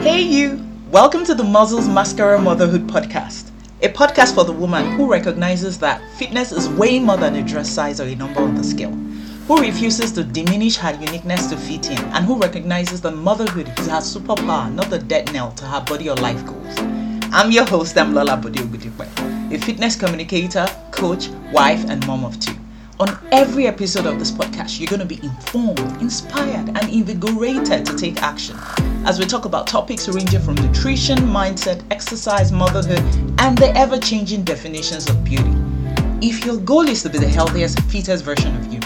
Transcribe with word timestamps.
Hey, 0.00 0.22
you! 0.22 0.64
Welcome 0.90 1.26
to 1.26 1.34
the 1.34 1.44
Muscles 1.44 1.86
Mascara 1.86 2.40
Motherhood 2.40 2.86
Podcast, 2.86 3.50
a 3.82 3.90
podcast 3.90 4.34
for 4.34 4.44
the 4.44 4.52
woman 4.52 4.92
who 4.92 5.12
recognizes 5.12 5.78
that 5.80 6.00
fitness 6.16 6.52
is 6.52 6.70
way 6.70 6.98
more 6.98 7.18
than 7.18 7.36
a 7.36 7.42
dress 7.42 7.68
size 7.68 8.00
or 8.00 8.04
a 8.04 8.14
number 8.14 8.40
on 8.40 8.54
the 8.54 8.64
scale, 8.64 8.92
who 9.46 9.60
refuses 9.60 10.10
to 10.12 10.24
diminish 10.24 10.76
her 10.76 10.94
uniqueness 10.94 11.48
to 11.48 11.56
fit 11.58 11.90
in, 11.90 11.98
and 11.98 12.24
who 12.24 12.38
recognizes 12.38 13.02
that 13.02 13.10
motherhood 13.10 13.68
is 13.78 13.88
her 13.88 14.00
superpower, 14.00 14.72
not 14.72 14.88
the 14.88 14.98
dead 14.98 15.30
nail 15.34 15.52
to 15.52 15.66
her 15.66 15.82
body 15.82 16.08
or 16.08 16.16
life 16.16 16.46
goals. 16.46 16.78
I'm 17.30 17.50
your 17.50 17.66
host, 17.66 17.98
I'm 17.98 18.14
Lola 18.14 18.38
Bodiogudipe, 18.38 19.52
a 19.52 19.58
fitness 19.58 19.96
communicator, 19.96 20.66
coach, 20.92 21.28
wife, 21.52 21.84
and 21.90 22.06
mom 22.06 22.24
of 22.24 22.40
two. 22.40 22.59
On 23.00 23.18
every 23.32 23.66
episode 23.66 24.04
of 24.04 24.18
this 24.18 24.30
podcast, 24.30 24.78
you're 24.78 24.86
going 24.86 25.00
to 25.00 25.06
be 25.06 25.18
informed, 25.24 26.02
inspired, 26.02 26.68
and 26.68 26.82
invigorated 26.90 27.86
to 27.86 27.96
take 27.96 28.22
action 28.22 28.58
as 29.06 29.18
we 29.18 29.24
talk 29.24 29.46
about 29.46 29.66
topics 29.66 30.06
ranging 30.06 30.38
from 30.38 30.54
nutrition, 30.56 31.16
mindset, 31.16 31.82
exercise, 31.90 32.52
motherhood, 32.52 32.98
and 33.40 33.56
the 33.56 33.72
ever 33.74 33.96
changing 33.96 34.44
definitions 34.44 35.08
of 35.08 35.24
beauty. 35.24 35.54
If 36.20 36.44
your 36.44 36.58
goal 36.58 36.86
is 36.86 37.02
to 37.04 37.08
be 37.08 37.16
the 37.16 37.26
healthiest, 37.26 37.80
fittest 37.84 38.22
version 38.22 38.54
of 38.54 38.70
you, 38.70 38.80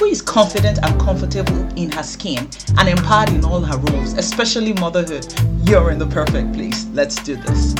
who 0.00 0.06
is 0.06 0.20
confident 0.20 0.80
and 0.82 1.00
comfortable 1.00 1.68
in 1.76 1.92
her 1.92 2.02
skin 2.02 2.50
and 2.76 2.88
empowered 2.88 3.28
in 3.28 3.44
all 3.44 3.60
her 3.60 3.78
roles, 3.78 4.14
especially 4.14 4.72
motherhood, 4.72 5.32
you're 5.62 5.92
in 5.92 5.98
the 6.00 6.08
perfect 6.08 6.54
place. 6.54 6.86
Let's 6.86 7.22
do 7.22 7.36
this. 7.36 7.76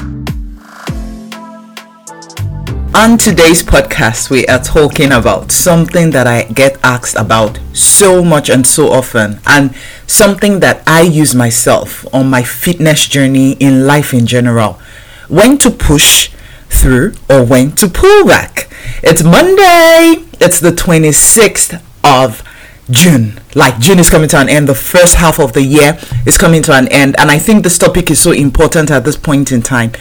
On 2.92 3.16
today's 3.16 3.62
podcast, 3.62 4.30
we 4.30 4.44
are 4.46 4.58
talking 4.58 5.12
about 5.12 5.52
something 5.52 6.10
that 6.10 6.26
I 6.26 6.42
get 6.42 6.76
asked 6.82 7.14
about 7.14 7.60
so 7.72 8.22
much 8.24 8.50
and 8.50 8.66
so 8.66 8.90
often, 8.90 9.38
and 9.46 9.74
something 10.08 10.58
that 10.60 10.82
I 10.88 11.02
use 11.02 11.32
myself 11.32 12.04
on 12.12 12.28
my 12.28 12.42
fitness 12.42 13.06
journey 13.06 13.52
in 13.52 13.86
life 13.86 14.12
in 14.12 14.26
general. 14.26 14.80
When 15.28 15.56
to 15.58 15.70
push 15.70 16.30
through 16.68 17.14
or 17.28 17.44
when 17.44 17.72
to 17.76 17.88
pull 17.88 18.26
back. 18.26 18.68
It's 19.04 19.22
Monday, 19.22 20.26
it's 20.40 20.58
the 20.58 20.72
26th 20.72 21.80
of 22.02 22.42
June. 22.90 23.40
Like 23.54 23.78
June 23.78 24.00
is 24.00 24.10
coming 24.10 24.28
to 24.30 24.38
an 24.38 24.48
end, 24.48 24.68
the 24.68 24.74
first 24.74 25.14
half 25.14 25.38
of 25.38 25.52
the 25.52 25.62
year 25.62 25.96
is 26.26 26.36
coming 26.36 26.62
to 26.64 26.72
an 26.72 26.88
end, 26.88 27.14
and 27.18 27.30
I 27.30 27.38
think 27.38 27.62
this 27.62 27.78
topic 27.78 28.10
is 28.10 28.20
so 28.20 28.32
important 28.32 28.90
at 28.90 29.04
this 29.04 29.16
point 29.16 29.52
in 29.52 29.62
time 29.62 29.92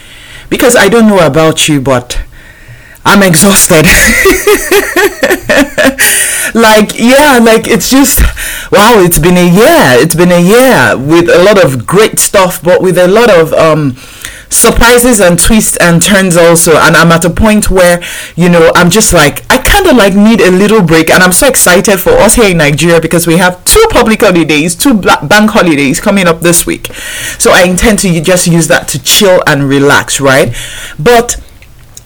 because 0.48 0.74
I 0.74 0.88
don't 0.88 1.06
know 1.08 1.24
about 1.24 1.68
you, 1.68 1.80
but 1.80 2.20
I'm 3.04 3.22
exhausted. 3.22 3.86
like, 6.54 6.98
yeah, 6.98 7.38
like 7.42 7.66
it's 7.66 7.90
just, 7.90 8.20
wow, 8.70 9.00
it's 9.00 9.18
been 9.18 9.36
a 9.36 9.48
year. 9.48 10.02
It's 10.02 10.14
been 10.14 10.32
a 10.32 10.40
year 10.40 10.96
with 10.96 11.28
a 11.28 11.42
lot 11.42 11.62
of 11.62 11.86
great 11.86 12.18
stuff, 12.18 12.62
but 12.62 12.82
with 12.82 12.98
a 12.98 13.08
lot 13.08 13.30
of, 13.30 13.52
um, 13.52 13.96
surprises 14.50 15.20
and 15.20 15.38
twists 15.38 15.76
and 15.76 16.02
turns 16.02 16.36
also 16.36 16.72
and 16.72 16.96
i'm 16.96 17.12
at 17.12 17.24
a 17.24 17.30
point 17.30 17.70
where 17.70 18.02
you 18.34 18.48
know 18.48 18.72
i'm 18.74 18.90
just 18.90 19.12
like 19.12 19.44
i 19.48 19.56
kind 19.58 19.86
of 19.86 19.96
like 19.96 20.14
need 20.14 20.40
a 20.40 20.50
little 20.50 20.82
break 20.82 21.08
and 21.08 21.22
i'm 21.22 21.30
so 21.30 21.46
excited 21.46 22.00
for 22.00 22.10
us 22.10 22.34
here 22.34 22.50
in 22.50 22.58
nigeria 22.58 23.00
because 23.00 23.28
we 23.28 23.36
have 23.36 23.64
two 23.64 23.84
public 23.90 24.20
holidays 24.20 24.74
two 24.74 25.00
bank 25.00 25.50
holidays 25.50 26.00
coming 26.00 26.26
up 26.26 26.40
this 26.40 26.66
week 26.66 26.92
so 27.38 27.52
i 27.52 27.62
intend 27.62 28.00
to 28.00 28.20
just 28.20 28.48
use 28.48 28.66
that 28.66 28.88
to 28.88 29.00
chill 29.00 29.40
and 29.46 29.68
relax 29.68 30.20
right 30.20 30.52
but 30.98 31.40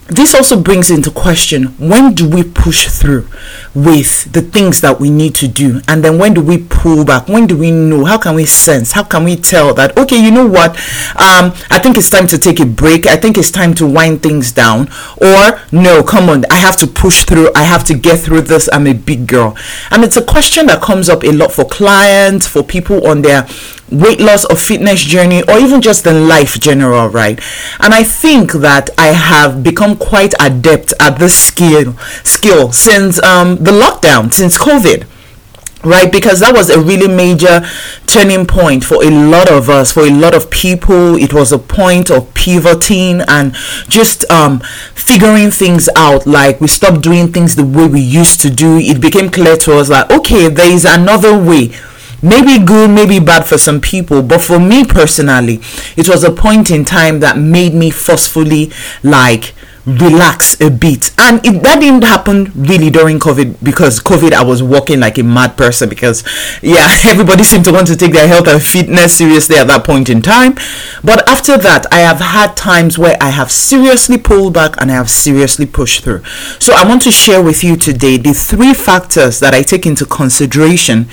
this 0.08 0.34
also 0.34 0.60
brings 0.60 0.90
into 0.90 1.10
question 1.10 1.64
when 1.78 2.12
do 2.12 2.28
we 2.28 2.42
push 2.42 2.88
through 2.88 3.26
with 3.74 4.30
the 4.32 4.42
things 4.42 4.82
that 4.82 5.00
we 5.00 5.08
need 5.08 5.34
to 5.36 5.48
do? 5.48 5.80
And 5.88 6.04
then 6.04 6.18
when 6.18 6.34
do 6.34 6.42
we 6.42 6.58
pull 6.58 7.06
back? 7.06 7.26
When 7.26 7.46
do 7.46 7.56
we 7.56 7.70
know? 7.70 8.04
How 8.04 8.18
can 8.18 8.34
we 8.34 8.44
sense? 8.44 8.92
How 8.92 9.04
can 9.04 9.24
we 9.24 9.34
tell 9.36 9.72
that 9.74 9.96
okay 9.96 10.22
you 10.22 10.30
know 10.30 10.46
what? 10.46 10.76
Um 11.16 11.54
i 11.70 11.78
think 11.78 11.96
it's 11.96 12.10
time 12.10 12.26
to 12.28 12.38
take 12.38 12.60
a 12.60 12.66
break. 12.66 13.06
I 13.06 13.16
think 13.16 13.38
it's 13.38 13.50
time 13.50 13.74
to 13.76 13.86
wind 13.86 14.22
things 14.22 14.52
down. 14.52 14.88
Or 15.16 15.60
no 15.72 16.02
come 16.02 16.28
on. 16.28 16.44
I 16.50 16.56
have 16.56 16.76
to 16.78 16.86
push 16.86 17.24
through. 17.24 17.50
I 17.54 17.62
have 17.62 17.84
to 17.84 17.94
get 17.94 18.20
through 18.20 18.42
this. 18.42 18.68
I'm 18.72 18.86
a 18.86 18.92
big 18.94 19.26
girl. 19.26 19.56
And 19.90 20.04
it's 20.04 20.18
a 20.18 20.24
question 20.24 20.66
that 20.66 20.82
comes 20.82 21.08
up 21.08 21.24
a 21.24 21.32
lot 21.32 21.50
for 21.50 21.64
clients 21.64 22.46
for 22.46 22.62
people 22.62 23.06
on 23.06 23.22
their 23.22 23.46
weight 23.90 24.20
loss 24.20 24.44
or 24.46 24.56
fitness 24.56 25.02
journey 25.02 25.42
or 25.42 25.58
even 25.58 25.80
just 25.80 26.06
in 26.06 26.26
life 26.26 26.58
general 26.58 27.08
right? 27.08 27.38
And 27.80 27.92
i 27.94 28.02
think 28.02 28.52
that 28.52 28.90
i 28.98 29.08
have 29.08 29.62
become 29.62 29.93
quite 29.96 30.34
adept 30.40 30.92
at 31.00 31.18
this 31.18 31.36
skill 31.36 31.94
skill 32.24 32.72
since 32.72 33.22
um, 33.22 33.56
the 33.56 33.70
lockdown 33.70 34.32
since 34.32 34.58
covid 34.58 35.06
right? 35.84 36.10
Because 36.10 36.40
that 36.40 36.54
was 36.54 36.70
a 36.70 36.80
really 36.80 37.08
major 37.08 37.60
turning 38.06 38.46
point 38.46 38.84
for 38.84 39.04
a 39.04 39.10
lot 39.10 39.50
of 39.50 39.68
us 39.68 39.92
for 39.92 40.02
a 40.04 40.10
lot 40.10 40.34
of 40.34 40.50
people. 40.50 41.16
It 41.16 41.32
was 41.32 41.52
a 41.52 41.58
point 41.58 42.10
of 42.10 42.32
pivoting 42.34 43.20
and 43.22 43.54
just 43.88 44.28
um, 44.30 44.60
figuring 44.94 45.50
things 45.50 45.88
out. 45.96 46.26
Like 46.26 46.60
we 46.60 46.68
stopped 46.68 47.02
doing 47.02 47.32
things 47.32 47.56
the 47.56 47.64
way 47.64 47.86
we 47.86 48.00
used 48.00 48.40
to 48.42 48.50
do. 48.50 48.78
It 48.78 49.00
became 49.00 49.30
clear 49.30 49.56
to 49.58 49.78
us 49.78 49.88
that 49.88 50.10
okay 50.10 50.48
there 50.48 50.70
is 50.72 50.84
another 50.84 51.36
way. 51.36 51.72
Maybe 52.22 52.64
good, 52.64 52.90
maybe 52.90 53.20
bad 53.20 53.44
for 53.44 53.58
some 53.58 53.82
people, 53.82 54.22
but 54.22 54.40
for 54.40 54.58
me 54.58 54.86
personally, 54.86 55.60
it 55.94 56.08
was 56.08 56.24
a 56.24 56.30
point 56.30 56.70
in 56.70 56.86
time 56.86 57.20
that 57.20 57.36
made 57.36 57.74
me 57.74 57.90
forcefully 57.90 58.72
like 59.02 59.52
relax 59.86 60.58
a 60.60 60.70
bit. 60.70 61.12
And 61.18 61.44
it, 61.44 61.62
that 61.62 61.80
didn't 61.80 62.04
happen 62.04 62.50
really 62.54 62.90
during 62.90 63.18
covid 63.18 63.62
because 63.62 64.00
covid 64.00 64.32
i 64.32 64.42
was 64.42 64.62
walking 64.62 65.00
like 65.00 65.18
a 65.18 65.22
mad 65.22 65.56
person 65.56 65.88
because 65.88 66.24
yeah 66.62 66.88
everybody 67.04 67.44
seemed 67.44 67.64
to 67.64 67.72
want 67.72 67.86
to 67.88 67.96
take 67.96 68.12
their 68.12 68.26
health 68.26 68.48
and 68.48 68.62
fitness 68.62 69.18
seriously 69.18 69.56
at 69.56 69.66
that 69.66 69.84
point 69.84 70.08
in 70.08 70.22
time. 70.22 70.54
But 71.02 71.28
after 71.28 71.56
that 71.58 71.86
i 71.92 71.98
have 72.00 72.20
had 72.20 72.56
times 72.56 72.98
where 72.98 73.16
i 73.20 73.30
have 73.30 73.50
seriously 73.50 74.18
pulled 74.18 74.54
back 74.54 74.80
and 74.80 74.90
i 74.90 74.94
have 74.94 75.10
seriously 75.10 75.66
pushed 75.66 76.04
through. 76.04 76.24
So 76.58 76.74
i 76.74 76.86
want 76.86 77.02
to 77.02 77.12
share 77.12 77.42
with 77.42 77.62
you 77.62 77.76
today 77.76 78.16
the 78.16 78.32
three 78.32 78.74
factors 78.74 79.40
that 79.40 79.54
i 79.54 79.62
take 79.62 79.86
into 79.86 80.06
consideration 80.06 81.08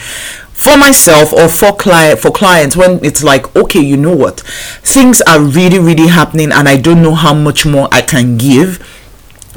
for 0.61 0.77
myself 0.77 1.33
or 1.33 1.49
for 1.49 1.75
client 1.75 2.19
for 2.19 2.29
clients 2.31 2.75
when 2.77 3.03
it's 3.03 3.23
like 3.23 3.53
okay 3.55 3.79
you 3.79 3.97
know 3.97 4.15
what? 4.15 4.41
Things 4.41 5.21
are 5.21 5.39
really 5.41 5.79
really 5.79 6.07
happening 6.07 6.51
and 6.51 6.69
i 6.69 6.77
don't 6.77 7.01
know 7.01 7.15
how 7.15 7.33
much 7.33 7.65
more 7.65 7.89
i 7.91 8.01
can 8.01 8.37
give. 8.37 8.79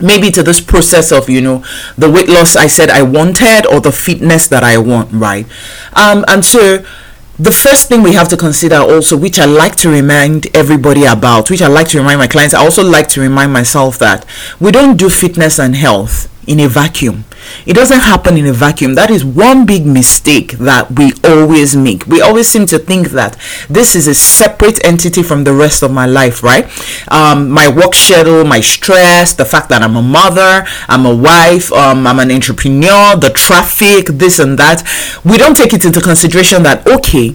Maybe 0.01 0.31
to 0.33 0.43
this 0.43 0.61
process 0.61 1.13
of 1.13 1.29
you 1.29 1.41
know 1.41 1.65
the 1.97 2.11
weight 2.11 2.29
loss 2.29 2.57
i 2.57 2.67
said 2.67 2.91
i 2.91 3.03
wanted 3.03 3.67
or 3.67 3.81
the 3.81 3.93
fitness 3.93 4.49
that 4.49 4.65
i 4.65 4.79
want 4.79 5.13
right? 5.13 5.47
Um 5.93 6.25
and 6.27 6.45
so 6.45 6.85
the 7.39 7.53
first 7.53 7.89
thing 7.89 8.03
we 8.03 8.15
have 8.15 8.29
to 8.29 8.37
consider 8.37 8.77
also 8.77 9.17
which 9.17 9.41
i 9.41 9.45
like 9.45 9.75
to 9.75 9.91
remind 9.91 10.47
everybody 10.57 11.05
about 11.05 11.51
which 11.51 11.61
i 11.61 11.67
like 11.67 11.89
to 11.89 11.99
remind 11.99 12.17
my 12.21 12.29
clients 12.29 12.55
i 12.55 12.61
also 12.61 12.85
like 12.85 13.09
to 13.09 13.21
remind 13.21 13.53
myself 13.53 13.99
that 13.99 14.25
we 14.61 14.71
don't 14.71 14.97
do 14.97 15.11
fitness 15.11 15.59
and 15.59 15.75
health 15.75 16.31
in 16.47 16.61
a 16.61 16.69
vacuum. 16.69 17.25
It 17.67 17.75
doesn't 17.75 18.01
happen 18.01 18.37
in 18.37 18.47
a 18.47 18.53
vacuum. 18.53 18.95
That 18.95 19.11
is 19.11 19.25
one 19.25 19.67
big 19.67 19.87
mistake 19.87 20.53
that 20.59 20.91
we 20.91 21.13
always 21.25 21.77
make. 21.77 22.07
We 22.07 22.21
always 22.21 22.49
seem 22.49 22.67
to 22.67 22.79
think 22.79 23.11
that 23.11 23.37
this 23.69 23.95
is 23.95 24.07
a 24.07 24.15
separate 24.15 24.85
entity 24.85 25.23
from 25.23 25.45
the 25.45 25.53
rest 25.53 25.83
of 25.83 25.91
my 25.91 26.07
life, 26.07 26.43
right? 26.43 26.67
Um, 27.11 27.51
my 27.51 27.69
work 27.69 27.95
schedule, 27.95 28.45
my 28.45 28.61
stress, 28.61 29.35
the 29.35 29.45
fact 29.45 29.69
that 29.71 29.83
I'm 29.83 29.97
a 29.97 30.03
mother, 30.03 30.67
I'm 30.89 31.07
a 31.07 31.15
wife, 31.15 31.73
um, 31.73 32.07
I'm 32.07 32.19
an 32.19 32.31
entrepreneur, 32.31 33.17
the 33.17 33.31
traffic, 33.31 34.07
this 34.07 34.39
and 34.39 34.59
that. 34.59 34.83
We 35.25 35.39
don't 35.39 35.57
take 35.57 35.73
it 35.73 35.85
into 35.85 36.01
consideration 36.01 36.63
that, 36.65 36.87
okay, 36.87 37.35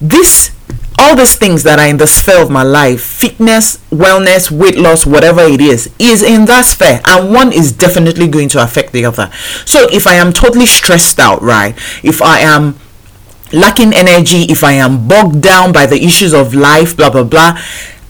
this 0.00 0.52
all 1.06 1.14
these 1.14 1.36
things 1.36 1.62
that 1.62 1.78
are 1.78 1.86
in 1.86 1.98
the 1.98 2.06
sphere 2.06 2.42
of 2.42 2.50
my 2.50 2.64
life 2.64 3.00
fitness 3.00 3.76
wellness 3.90 4.50
weight 4.50 4.76
loss 4.76 5.06
whatever 5.06 5.42
it 5.42 5.60
is 5.60 5.88
is 6.00 6.20
in 6.20 6.46
that 6.46 6.62
sphere 6.62 7.00
and 7.06 7.32
one 7.32 7.52
is 7.52 7.70
definitely 7.70 8.26
going 8.26 8.48
to 8.48 8.60
affect 8.60 8.92
the 8.92 9.04
other. 9.04 9.30
So 9.64 9.86
if 9.92 10.06
i 10.08 10.14
am 10.14 10.32
totally 10.32 10.66
stressed 10.66 11.20
out 11.20 11.40
right 11.42 11.76
if 12.02 12.20
i 12.20 12.40
am 12.40 12.76
lacking 13.52 13.92
energy 13.94 14.42
if 14.50 14.64
i 14.64 14.72
am 14.72 15.06
bogged 15.06 15.40
down 15.40 15.72
by 15.72 15.86
the 15.86 16.02
issues 16.02 16.34
of 16.34 16.54
life 16.54 16.96
blah 16.96 17.10
blah 17.10 17.22
blah 17.22 17.56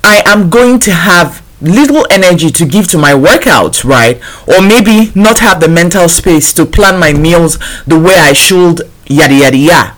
i 0.02 0.22
am 0.24 0.48
going 0.48 0.78
to 0.80 0.92
have 0.92 1.42
little 1.60 2.06
energy 2.10 2.48
to 2.50 2.64
give 2.64 2.88
to 2.88 2.96
my 2.98 3.12
workouts 3.12 3.84
right? 3.84 4.20
Or 4.48 4.62
maybe 4.62 5.12
not 5.14 5.40
have 5.40 5.60
the 5.60 5.68
mental 5.68 6.08
space 6.08 6.52
to 6.54 6.64
plan 6.64 6.98
my 6.98 7.12
meals 7.12 7.58
the 7.86 7.98
way 7.98 8.14
i 8.14 8.32
should 8.32 8.90
yada 9.06 9.34
yada 9.34 9.56
yada 9.56 9.96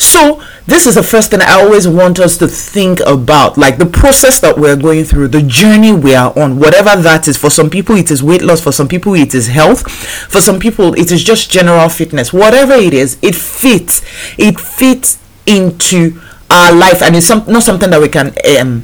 so 0.00 0.42
this 0.66 0.86
is 0.86 0.94
the 0.94 1.02
first 1.02 1.30
thing 1.30 1.40
I 1.42 1.60
always 1.60 1.86
want 1.86 2.18
us 2.18 2.36
to 2.38 2.46
think 2.46 3.00
about 3.00 3.58
like 3.58 3.78
the 3.78 3.86
process 3.86 4.40
that 4.40 4.56
we're 4.58 4.76
going 4.76 5.04
through, 5.04 5.28
the 5.28 5.42
journey 5.42 5.92
we 5.92 6.14
are 6.14 6.36
on, 6.38 6.58
whatever 6.58 7.00
that 7.02 7.28
is. 7.28 7.36
For 7.36 7.50
some 7.50 7.70
people, 7.70 7.96
it 7.96 8.10
is 8.10 8.22
weight 8.22 8.42
loss, 8.42 8.60
for 8.60 8.72
some 8.72 8.88
people, 8.88 9.14
it 9.14 9.34
is 9.34 9.48
health, 9.48 9.90
for 9.90 10.40
some 10.40 10.58
people, 10.58 10.94
it 10.94 11.10
is 11.10 11.22
just 11.22 11.50
general 11.50 11.88
fitness. 11.88 12.32
Whatever 12.32 12.74
it 12.74 12.94
is, 12.94 13.18
it 13.22 13.34
fits, 13.34 14.02
it 14.38 14.58
fits 14.58 15.18
into 15.46 16.20
our 16.50 16.72
life, 16.74 17.02
and 17.02 17.14
it's 17.16 17.26
some, 17.26 17.44
not 17.46 17.62
something 17.62 17.90
that 17.90 18.00
we 18.00 18.08
can 18.08 18.34
um, 18.60 18.82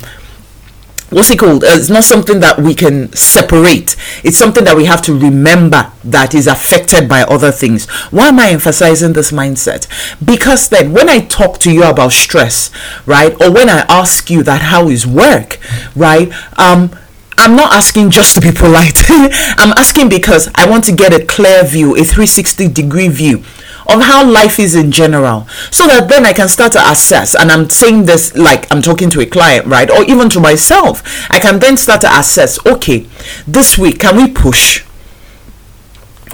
what's 1.10 1.30
it 1.30 1.38
called? 1.38 1.64
Uh, 1.64 1.68
it's 1.70 1.88
not 1.88 2.04
something 2.04 2.40
that 2.40 2.58
we 2.58 2.74
can 2.74 3.12
separate. 3.12 3.96
It's 4.24 4.36
something 4.36 4.64
that 4.64 4.76
we 4.76 4.86
have 4.86 5.02
to 5.02 5.18
remember 5.18 5.92
that 6.04 6.34
is 6.34 6.46
affected 6.46 7.08
by 7.08 7.22
other 7.22 7.52
things. 7.52 7.88
Why 8.10 8.28
am 8.28 8.40
I 8.40 8.50
emphasizing 8.50 9.12
this 9.12 9.32
mindset? 9.32 9.86
Because 10.24 10.68
then 10.68 10.92
when 10.92 11.08
I 11.08 11.20
talk 11.20 11.58
to 11.60 11.72
you 11.72 11.84
about 11.84 12.12
stress, 12.12 12.70
right, 13.06 13.32
or 13.40 13.52
when 13.52 13.68
I 13.68 13.84
ask 13.88 14.30
you 14.30 14.42
that 14.44 14.62
how 14.62 14.88
is 14.88 15.06
work, 15.06 15.58
right, 15.94 16.32
um, 16.58 16.90
I'm 17.38 17.54
not 17.54 17.74
asking 17.74 18.10
just 18.10 18.34
to 18.36 18.40
be 18.40 18.50
polite. 18.50 18.98
I'm 19.08 19.72
asking 19.76 20.08
because 20.08 20.48
I 20.54 20.68
want 20.68 20.84
to 20.84 20.92
get 20.92 21.12
a 21.12 21.24
clear 21.24 21.64
view, 21.64 21.94
a 21.94 22.02
360 22.02 22.68
degree 22.68 23.08
view 23.08 23.44
of 23.88 24.02
how 24.02 24.28
life 24.28 24.58
is 24.58 24.74
in 24.74 24.90
general 24.90 25.46
so 25.70 25.86
that 25.86 26.08
then 26.08 26.26
I 26.26 26.32
can 26.32 26.48
start 26.48 26.72
to 26.72 26.90
assess. 26.90 27.34
And 27.34 27.50
I'm 27.50 27.70
saying 27.70 28.06
this 28.06 28.36
like 28.36 28.70
I'm 28.72 28.82
talking 28.82 29.10
to 29.10 29.20
a 29.20 29.26
client, 29.26 29.66
right? 29.66 29.90
Or 29.90 30.04
even 30.04 30.28
to 30.30 30.40
myself. 30.40 31.02
I 31.30 31.38
can 31.38 31.58
then 31.58 31.76
start 31.76 32.00
to 32.02 32.18
assess 32.18 32.64
okay, 32.66 33.06
this 33.46 33.78
week, 33.78 34.00
can 34.00 34.16
we 34.16 34.30
push? 34.30 34.84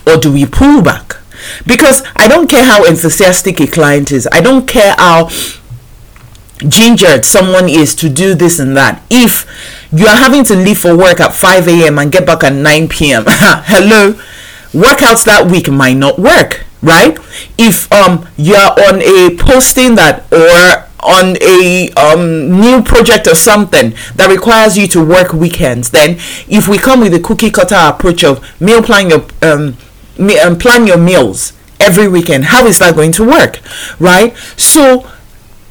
Or 0.07 0.17
do 0.17 0.33
we 0.33 0.47
pull 0.47 0.83
back? 0.83 1.17
Because 1.67 2.03
I 2.17 2.29
don't 2.29 2.49
care 2.49 2.65
how 2.65 2.85
enthusiastic 2.85 3.61
a 3.61 3.67
client 3.67 4.13
is, 4.13 4.29
I 4.31 4.41
don't 4.41 4.67
care 4.67 4.95
how 4.97 5.29
gingered 6.59 7.25
someone 7.25 7.69
is 7.69 7.95
to 7.97 8.09
do 8.09 8.35
this 8.35 8.59
and 8.59 8.77
that. 8.77 9.03
If 9.11 9.47
you 9.93 10.07
are 10.07 10.17
having 10.17 10.45
to 10.45 10.55
leave 10.55 10.79
for 10.79 10.97
work 10.97 11.21
at 11.21 11.33
5 11.33 11.69
a.m. 11.69 11.99
and 11.99 12.13
get 12.13 12.27
back 12.27 12.45
at 12.45 12.53
9 12.53 12.89
p.m., 12.89 13.25
hello, 13.27 14.13
workouts 14.73 15.25
that 15.25 15.49
week 15.51 15.69
might 15.69 15.97
not 15.97 16.19
work 16.19 16.65
right? 16.83 17.19
If 17.59 17.91
um 17.93 18.29
you're 18.37 18.59
on 18.59 19.01
a 19.03 19.37
posting 19.39 19.95
that 19.97 20.25
or 20.33 20.89
on 21.03 21.37
a 21.43 21.91
um, 21.97 22.61
new 22.61 22.81
project 22.83 23.27
or 23.27 23.35
something 23.35 23.93
that 24.15 24.29
requires 24.31 24.79
you 24.79 24.87
to 24.87 25.05
work 25.05 25.33
weekends 25.33 25.91
then 25.91 26.11
if 26.49 26.69
we 26.69 26.79
come 26.79 27.01
with 27.01 27.13
a 27.13 27.19
cookie 27.19 27.51
cutter 27.51 27.75
approach 27.77 28.23
of 28.23 28.39
meal 28.61 28.81
plan 28.81 29.11
your 29.11 29.27
um, 29.43 29.77
um, 30.45 30.57
plan 30.57 30.87
your 30.87 30.97
meals 30.99 31.55
every 31.81 32.07
weekend 32.07 32.45
how 32.45 32.67
is 32.67 32.79
that 32.79 32.95
going 32.95 33.11
to 33.11 33.25
work 33.25 33.59
right? 33.99 34.37
So 34.57 35.09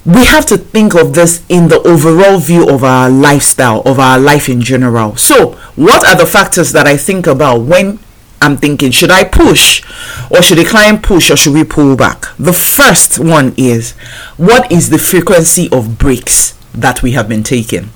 we 0.05 0.25
have 0.25 0.45
to 0.47 0.57
think 0.57 0.95
of 0.95 1.13
this 1.13 1.45
in 1.47 1.67
the 1.69 1.79
overall 1.87 2.39
view 2.39 2.67
of 2.67 2.83
our 2.83 3.09
lifestyle 3.09 3.81
of 3.81 3.99
our 3.99 4.19
life 4.19 4.49
in 4.49 4.59
general. 4.59 5.15
So 5.15 5.51
what 5.75 6.05
are 6.07 6.15
the 6.15 6.25
factors 6.25 6.71
that 6.73 6.85
i 6.85 6.97
think 6.97 7.27
about 7.27 7.61
when 7.61 7.97
I'm 8.41 8.57
thinking, 8.57 8.91
should 8.91 9.11
I 9.11 9.23
push 9.23 9.83
or 10.31 10.41
should 10.41 10.57
the 10.57 10.65
client 10.65 11.03
push 11.03 11.29
or 11.29 11.37
should 11.37 11.53
we 11.53 11.63
pull 11.63 11.95
back? 11.95 12.25
The 12.37 12.53
first 12.53 13.19
one 13.19 13.53
is 13.55 13.91
what 14.37 14.71
is 14.71 14.89
the 14.89 14.97
frequency 14.97 15.69
of 15.71 15.97
breaks 15.97 16.57
that 16.73 17.03
we 17.03 17.11
have 17.11 17.29
been 17.29 17.43
taking? 17.43 17.91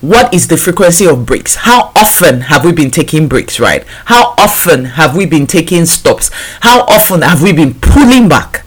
What 0.00 0.32
is 0.32 0.46
the 0.46 0.56
frequency 0.56 1.06
of 1.08 1.26
breaks? 1.26 1.56
How 1.56 1.90
often 1.96 2.42
have 2.42 2.64
we 2.64 2.72
been 2.72 2.90
taking 2.90 3.26
breaks, 3.26 3.58
right? 3.58 3.84
How 4.04 4.34
often 4.38 4.84
have 4.84 5.16
we 5.16 5.26
been 5.26 5.46
taking 5.46 5.86
stops? 5.86 6.30
How 6.60 6.82
often 6.82 7.22
have 7.22 7.42
we 7.42 7.52
been 7.52 7.74
pulling 7.74 8.28
back? 8.28 8.64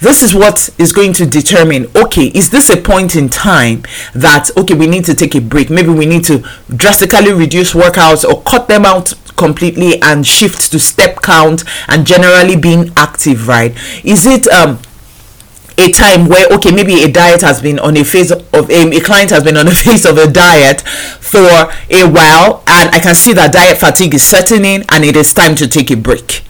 This 0.00 0.22
is 0.22 0.34
what 0.34 0.70
is 0.78 0.92
going 0.92 1.12
to 1.14 1.26
determine 1.26 1.86
okay 1.94 2.26
is 2.28 2.50
this 2.50 2.70
a 2.70 2.76
point 2.76 3.14
in 3.14 3.28
time 3.28 3.82
that 4.14 4.50
okay 4.56 4.74
we 4.74 4.86
need 4.86 5.04
to 5.04 5.14
take 5.14 5.34
a 5.34 5.40
break? 5.40 5.70
Maybe 5.70 5.90
we 5.90 6.06
need 6.06 6.24
to 6.24 6.44
drastically 6.74 7.32
reduce 7.32 7.72
workouts 7.72 8.24
or 8.24 8.42
cut 8.42 8.68
them 8.68 8.84
out 8.84 9.12
completely 9.36 10.00
and 10.02 10.26
shift 10.26 10.70
to 10.72 10.78
step 10.78 11.22
count 11.22 11.64
and 11.88 12.06
generally 12.06 12.56
being 12.56 12.92
active 12.96 13.48
right? 13.48 13.72
Is 14.04 14.26
it 14.26 14.46
um 14.48 14.78
a 15.78 15.90
time 15.92 16.28
where 16.28 16.46
okay 16.52 16.70
maybe 16.70 17.02
a 17.02 17.10
diet 17.10 17.40
has 17.40 17.62
been 17.62 17.78
on 17.78 17.96
a 17.96 18.04
phase 18.04 18.30
of 18.30 18.70
a, 18.70 18.96
a 18.96 19.00
client 19.00 19.30
has 19.30 19.44
been 19.44 19.56
on 19.56 19.66
a 19.66 19.70
phase 19.84 20.04
of 20.04 20.18
a 20.18 20.30
diet 20.30 20.82
for 20.82 21.38
a 21.88 22.04
while 22.04 22.62
and 22.66 22.90
i 22.94 22.98
can 22.98 23.14
see 23.14 23.32
that 23.32 23.50
diet 23.50 23.78
fatigue 23.78 24.12
is 24.12 24.22
setting 24.22 24.66
in 24.66 24.84
and 24.90 25.04
it 25.04 25.16
is 25.16 25.32
time 25.32 25.54
to 25.54 25.66
take 25.66 25.90
a 25.90 25.96
break 25.96 26.42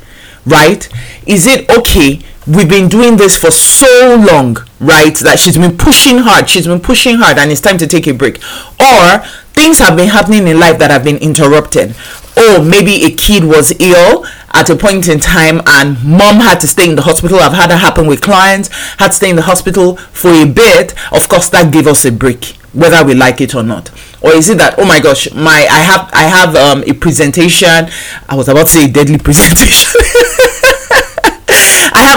right? 0.46 0.88
Is 1.26 1.46
it 1.46 1.70
okay 1.70 2.20
we've 2.46 2.68
been 2.68 2.88
doing 2.88 3.16
this 3.16 3.36
for 3.36 3.50
so 3.50 4.16
long 4.16 4.56
right 4.80 5.16
that 5.18 5.38
she's 5.38 5.58
been 5.58 5.76
pushing 5.76 6.18
hard 6.18 6.48
she's 6.48 6.66
been 6.66 6.80
pushing 6.80 7.16
hard 7.16 7.38
and 7.38 7.50
it's 7.50 7.60
time 7.60 7.78
to 7.78 7.86
take 7.86 8.06
a 8.06 8.14
break 8.14 8.36
or 8.80 9.18
things 9.52 9.78
have 9.78 9.96
been 9.96 10.08
happening 10.08 10.46
in 10.48 10.58
life 10.58 10.78
that 10.78 10.90
have 10.90 11.04
been 11.04 11.18
interrupted 11.18 11.94
oh, 12.36 12.62
maybe 12.62 13.04
a 13.04 13.10
kid 13.10 13.44
was 13.44 13.72
ill 13.80 14.24
at 14.52 14.70
a 14.70 14.76
point 14.76 15.08
in 15.08 15.20
time 15.20 15.60
and 15.66 16.02
mom 16.04 16.36
had 16.36 16.58
to 16.60 16.66
stay 16.66 16.88
in 16.88 16.96
the 16.96 17.02
hospital. 17.02 17.38
I've 17.38 17.52
had 17.52 17.70
that 17.70 17.78
happen 17.78 18.06
with 18.06 18.20
clients, 18.20 18.68
had 18.98 19.08
to 19.08 19.12
stay 19.14 19.30
in 19.30 19.36
the 19.36 19.42
hospital 19.42 19.96
for 19.96 20.30
a 20.30 20.46
bit. 20.46 20.94
Of 21.12 21.28
course, 21.28 21.48
that 21.50 21.72
gave 21.72 21.86
us 21.86 22.04
a 22.04 22.12
break, 22.12 22.56
whether 22.72 23.04
we 23.04 23.14
like 23.14 23.40
it 23.40 23.54
or 23.54 23.62
not. 23.62 23.90
Or 24.22 24.32
is 24.32 24.48
it 24.48 24.58
that 24.58 24.74
oh 24.78 24.84
my 24.84 25.00
gosh, 25.00 25.32
my 25.34 25.66
I 25.70 25.80
have 25.80 26.10
I 26.12 26.22
have 26.22 26.56
um, 26.56 26.82
a 26.84 26.92
presentation. 26.94 27.88
I 28.28 28.34
was 28.34 28.48
about 28.48 28.66
to 28.66 28.72
say 28.72 28.90
deadly 28.90 29.18
presentation. 29.28 30.00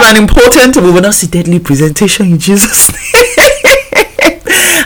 I 0.03 0.07
have 0.07 0.17
an 0.17 0.23
important 0.23 0.75
we 0.75 0.91
will 0.91 1.01
not 1.01 1.13
see 1.13 1.27
deadly 1.27 1.59
presentation 1.59 2.25
in 2.25 2.37
Jesus' 2.37 2.89
name. 3.13 3.23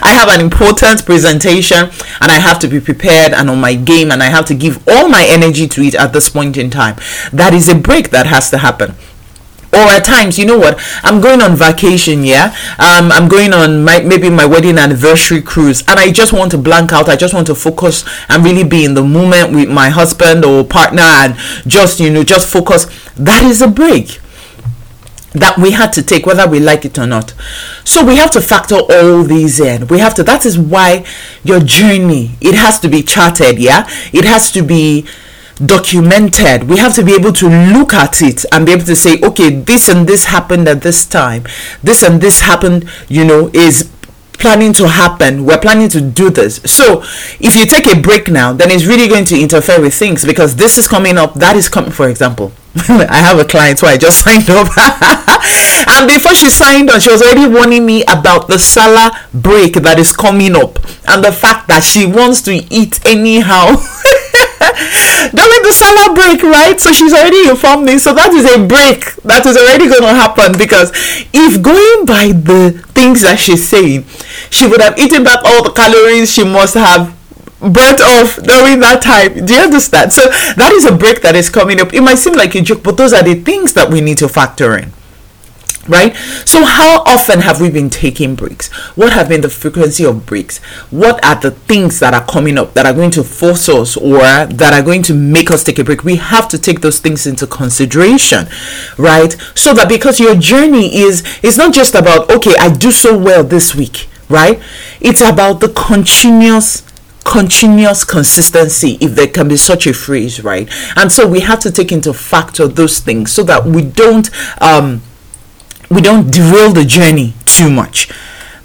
I 0.00 0.12
have 0.14 0.28
an 0.28 0.40
important 0.40 1.04
presentation 1.04 1.90
and 2.20 2.30
I 2.30 2.38
have 2.38 2.60
to 2.60 2.68
be 2.68 2.78
prepared 2.78 3.32
and 3.32 3.50
on 3.50 3.60
my 3.60 3.74
game 3.74 4.12
and 4.12 4.22
I 4.22 4.26
have 4.26 4.44
to 4.46 4.54
give 4.54 4.86
all 4.86 5.08
my 5.08 5.26
energy 5.28 5.66
to 5.66 5.82
it 5.82 5.96
at 5.96 6.12
this 6.12 6.28
point 6.28 6.56
in 6.56 6.70
time. 6.70 6.94
That 7.32 7.52
is 7.52 7.68
a 7.68 7.74
break 7.74 8.10
that 8.10 8.26
has 8.26 8.48
to 8.50 8.58
happen. 8.58 8.94
Or 9.72 9.80
at 9.80 10.04
times 10.04 10.38
you 10.38 10.46
know 10.46 10.56
what? 10.56 10.80
I'm 11.02 11.20
going 11.20 11.42
on 11.42 11.56
vacation 11.56 12.22
yeah? 12.22 12.54
Um, 12.78 13.10
i'm 13.10 13.28
going 13.28 13.52
on 13.52 13.82
my 13.82 13.98
maybe 14.00 14.30
my 14.30 14.46
wedding 14.46 14.78
anniversary 14.78 15.42
cruise 15.42 15.82
and 15.88 15.98
i 15.98 16.12
just 16.12 16.32
want 16.32 16.52
to 16.52 16.58
blank 16.58 16.92
out. 16.92 17.08
I 17.08 17.16
just 17.16 17.34
want 17.34 17.48
to 17.48 17.56
focus 17.56 18.04
and 18.28 18.44
really 18.44 18.64
be 18.64 18.84
in 18.84 18.94
the 18.94 19.02
moment 19.02 19.52
with 19.52 19.68
my 19.68 19.88
husband 19.88 20.44
or 20.44 20.62
partner 20.64 21.02
and 21.02 21.34
just 21.66 21.98
you 21.98 22.08
know 22.08 22.22
just 22.22 22.48
focus. 22.48 22.86
That 23.16 23.42
is 23.42 23.60
a 23.60 23.66
break 23.68 24.20
that 25.32 25.58
we 25.58 25.72
had 25.72 25.92
to 25.92 26.02
take 26.02 26.26
whether 26.26 26.48
we 26.48 26.60
like 26.60 26.84
it 26.84 26.98
or 26.98 27.06
not. 27.06 27.34
So 27.84 28.04
we 28.04 28.16
have 28.16 28.30
to 28.32 28.40
factor 28.40 28.76
all 28.76 29.22
these 29.22 29.60
in. 29.60 29.86
We 29.88 29.98
have 29.98 30.14
to 30.14 30.22
that 30.24 30.46
is 30.46 30.58
why 30.58 31.04
your 31.44 31.60
journey 31.60 32.36
it 32.40 32.54
has 32.54 32.78
to 32.80 32.88
be 32.88 33.02
charted 33.02 33.58
yeah? 33.58 33.86
It 34.12 34.24
has 34.24 34.50
to 34.52 34.62
be 34.62 35.06
documented. 35.64 36.64
We 36.64 36.78
have 36.78 36.94
to 36.94 37.04
be 37.04 37.14
able 37.14 37.32
to 37.32 37.48
look 37.48 37.92
at 37.92 38.22
it 38.22 38.44
and 38.52 38.64
be 38.64 38.72
able 38.72 38.84
to 38.84 38.96
say 38.96 39.20
okay 39.20 39.50
this 39.50 39.88
and 39.88 40.06
this 40.06 40.26
happened 40.26 40.68
at 40.68 40.82
this 40.82 41.04
time. 41.04 41.44
This 41.82 42.02
and 42.02 42.20
this 42.20 42.40
happened 42.40 42.88
you 43.08 43.24
know 43.24 43.50
is 43.52 43.90
planning 44.32 44.72
to 44.72 44.88
happen. 44.88 45.44
We're 45.44 45.58
planning 45.58 45.88
to 45.90 46.00
do 46.00 46.30
this. 46.30 46.60
So 46.64 47.02
if 47.40 47.56
you 47.56 47.66
take 47.66 47.86
a 47.86 48.00
break 48.00 48.28
now 48.28 48.52
then 48.54 48.70
it's 48.70 48.86
really 48.86 49.08
going 49.08 49.26
to 49.26 49.38
interfere 49.38 49.80
with 49.80 49.94
things 49.94 50.24
because 50.24 50.56
this 50.56 50.78
is 50.78 50.88
coming 50.88 51.18
up 51.18 51.34
that 51.34 51.54
is 51.54 51.68
coming 51.68 51.90
for 51.90 52.08
example 52.08 52.52
I 52.88 53.16
have 53.16 53.38
a 53.38 53.44
client 53.44 53.80
who 53.80 53.86
I 53.86 53.96
just 53.96 54.20
signed 54.24 54.48
up. 54.50 54.68
and 55.88 56.06
before 56.06 56.34
she 56.34 56.50
signed 56.50 56.90
on, 56.90 57.00
she 57.00 57.10
was 57.10 57.22
already 57.22 57.46
warning 57.46 57.86
me 57.86 58.02
about 58.04 58.48
the 58.48 58.58
Salah 58.58 59.10
break 59.32 59.74
that 59.74 59.98
is 59.98 60.12
coming 60.12 60.54
up 60.54 60.78
and 61.08 61.24
the 61.24 61.32
fact 61.32 61.68
that 61.68 61.82
she 61.82 62.06
wants 62.06 62.42
to 62.42 62.52
eat 62.52 63.04
anyhow. 63.06 63.76
during 65.34 65.62
the 65.62 65.72
Salah 65.72 66.14
break, 66.14 66.42
right? 66.42 66.78
So 66.78 66.92
she's 66.92 67.12
already 67.12 67.48
informed 67.48 67.84
me. 67.84 67.98
So 67.98 68.14
that 68.14 68.32
is 68.32 68.44
a 68.44 68.58
break 68.64 69.14
that 69.24 69.44
is 69.46 69.56
already 69.56 69.88
going 69.88 70.02
to 70.02 70.14
happen 70.14 70.56
because 70.56 70.92
if 71.32 71.62
going 71.62 72.06
by 72.06 72.32
the 72.32 72.78
things 72.94 73.22
that 73.22 73.38
she's 73.38 73.66
saying, 73.68 74.04
she 74.50 74.66
would 74.66 74.80
have 74.80 74.98
eaten 74.98 75.24
back 75.24 75.40
all 75.44 75.62
the 75.64 75.72
calories 75.72 76.32
she 76.32 76.44
must 76.44 76.74
have 76.74 77.17
burnt 77.60 78.00
off 78.00 78.36
during 78.36 78.80
that 78.80 79.00
time. 79.02 79.44
Do 79.44 79.54
you 79.54 79.60
understand? 79.60 80.12
So 80.12 80.22
that 80.22 80.72
is 80.72 80.84
a 80.84 80.96
break 80.96 81.22
that 81.22 81.34
is 81.34 81.50
coming 81.50 81.80
up. 81.80 81.92
It 81.92 82.02
might 82.02 82.16
seem 82.18 82.34
like 82.34 82.54
a 82.54 82.60
joke, 82.60 82.82
but 82.82 82.96
those 82.96 83.12
are 83.12 83.22
the 83.22 83.34
things 83.34 83.72
that 83.74 83.90
we 83.90 84.00
need 84.00 84.18
to 84.18 84.28
factor 84.28 84.76
in. 84.76 84.92
Right? 85.88 86.14
So, 86.44 86.66
how 86.66 87.02
often 87.06 87.40
have 87.40 87.62
we 87.62 87.70
been 87.70 87.88
taking 87.88 88.34
breaks? 88.34 88.68
What 88.94 89.14
have 89.14 89.30
been 89.30 89.40
the 89.40 89.48
frequency 89.48 90.04
of 90.04 90.26
breaks? 90.26 90.58
What 90.90 91.24
are 91.24 91.40
the 91.40 91.52
things 91.52 91.98
that 92.00 92.12
are 92.12 92.26
coming 92.26 92.58
up 92.58 92.74
that 92.74 92.84
are 92.84 92.92
going 92.92 93.10
to 93.12 93.24
force 93.24 93.70
us 93.70 93.96
or 93.96 94.18
that 94.18 94.74
are 94.74 94.82
going 94.82 95.02
to 95.04 95.14
make 95.14 95.50
us 95.50 95.64
take 95.64 95.78
a 95.78 95.84
break? 95.84 96.04
We 96.04 96.16
have 96.16 96.46
to 96.48 96.58
take 96.58 96.82
those 96.82 97.00
things 97.00 97.26
into 97.26 97.46
consideration, 97.46 98.48
right? 98.98 99.34
So 99.54 99.72
that 99.72 99.88
because 99.88 100.20
your 100.20 100.34
journey 100.34 100.94
is, 100.94 101.22
it's 101.42 101.56
not 101.56 101.72
just 101.72 101.94
about, 101.94 102.30
okay, 102.30 102.52
I 102.60 102.70
do 102.70 102.90
so 102.90 103.16
well 103.16 103.42
this 103.42 103.74
week, 103.74 104.10
right? 104.28 104.60
It's 105.00 105.22
about 105.22 105.60
the 105.60 105.70
continuous 105.70 106.82
continuous 107.28 108.04
consistency 108.04 108.96
if 109.00 109.12
there 109.14 109.26
can 109.26 109.48
be 109.48 109.56
such 109.56 109.86
a 109.86 109.92
phrase 109.92 110.42
right? 110.42 110.68
And 110.96 111.10
so 111.12 111.26
we 111.28 111.40
have 111.40 111.60
to 111.60 111.70
take 111.70 111.92
into 111.92 112.12
factor 112.12 112.66
those 112.66 113.00
things 113.00 113.32
so 113.32 113.42
that 113.44 113.64
we 113.64 113.82
don't 113.82 114.30
um 114.62 115.02
we 115.90 116.00
don't 116.00 116.30
derail 116.30 116.72
the 116.72 116.84
journey 116.84 117.34
too 117.46 117.70
much. 117.70 118.08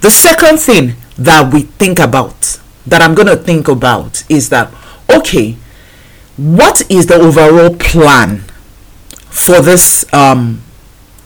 The 0.02 0.12
second 0.12 0.58
thing 0.60 0.96
that 1.18 1.54
we 1.54 1.62
think 1.62 2.00
about 2.00 2.60
that 2.86 3.02
i'm 3.02 3.14
going 3.16 3.28
to 3.28 3.36
think 3.36 3.68
about 3.68 4.24
is 4.30 4.50
that 4.50 4.74
okay 5.10 5.56
what 6.38 6.90
is 6.90 7.08
the 7.08 7.16
overall 7.16 7.76
plan 7.76 8.40
for 9.30 9.62
this 9.62 10.12
um 10.14 10.62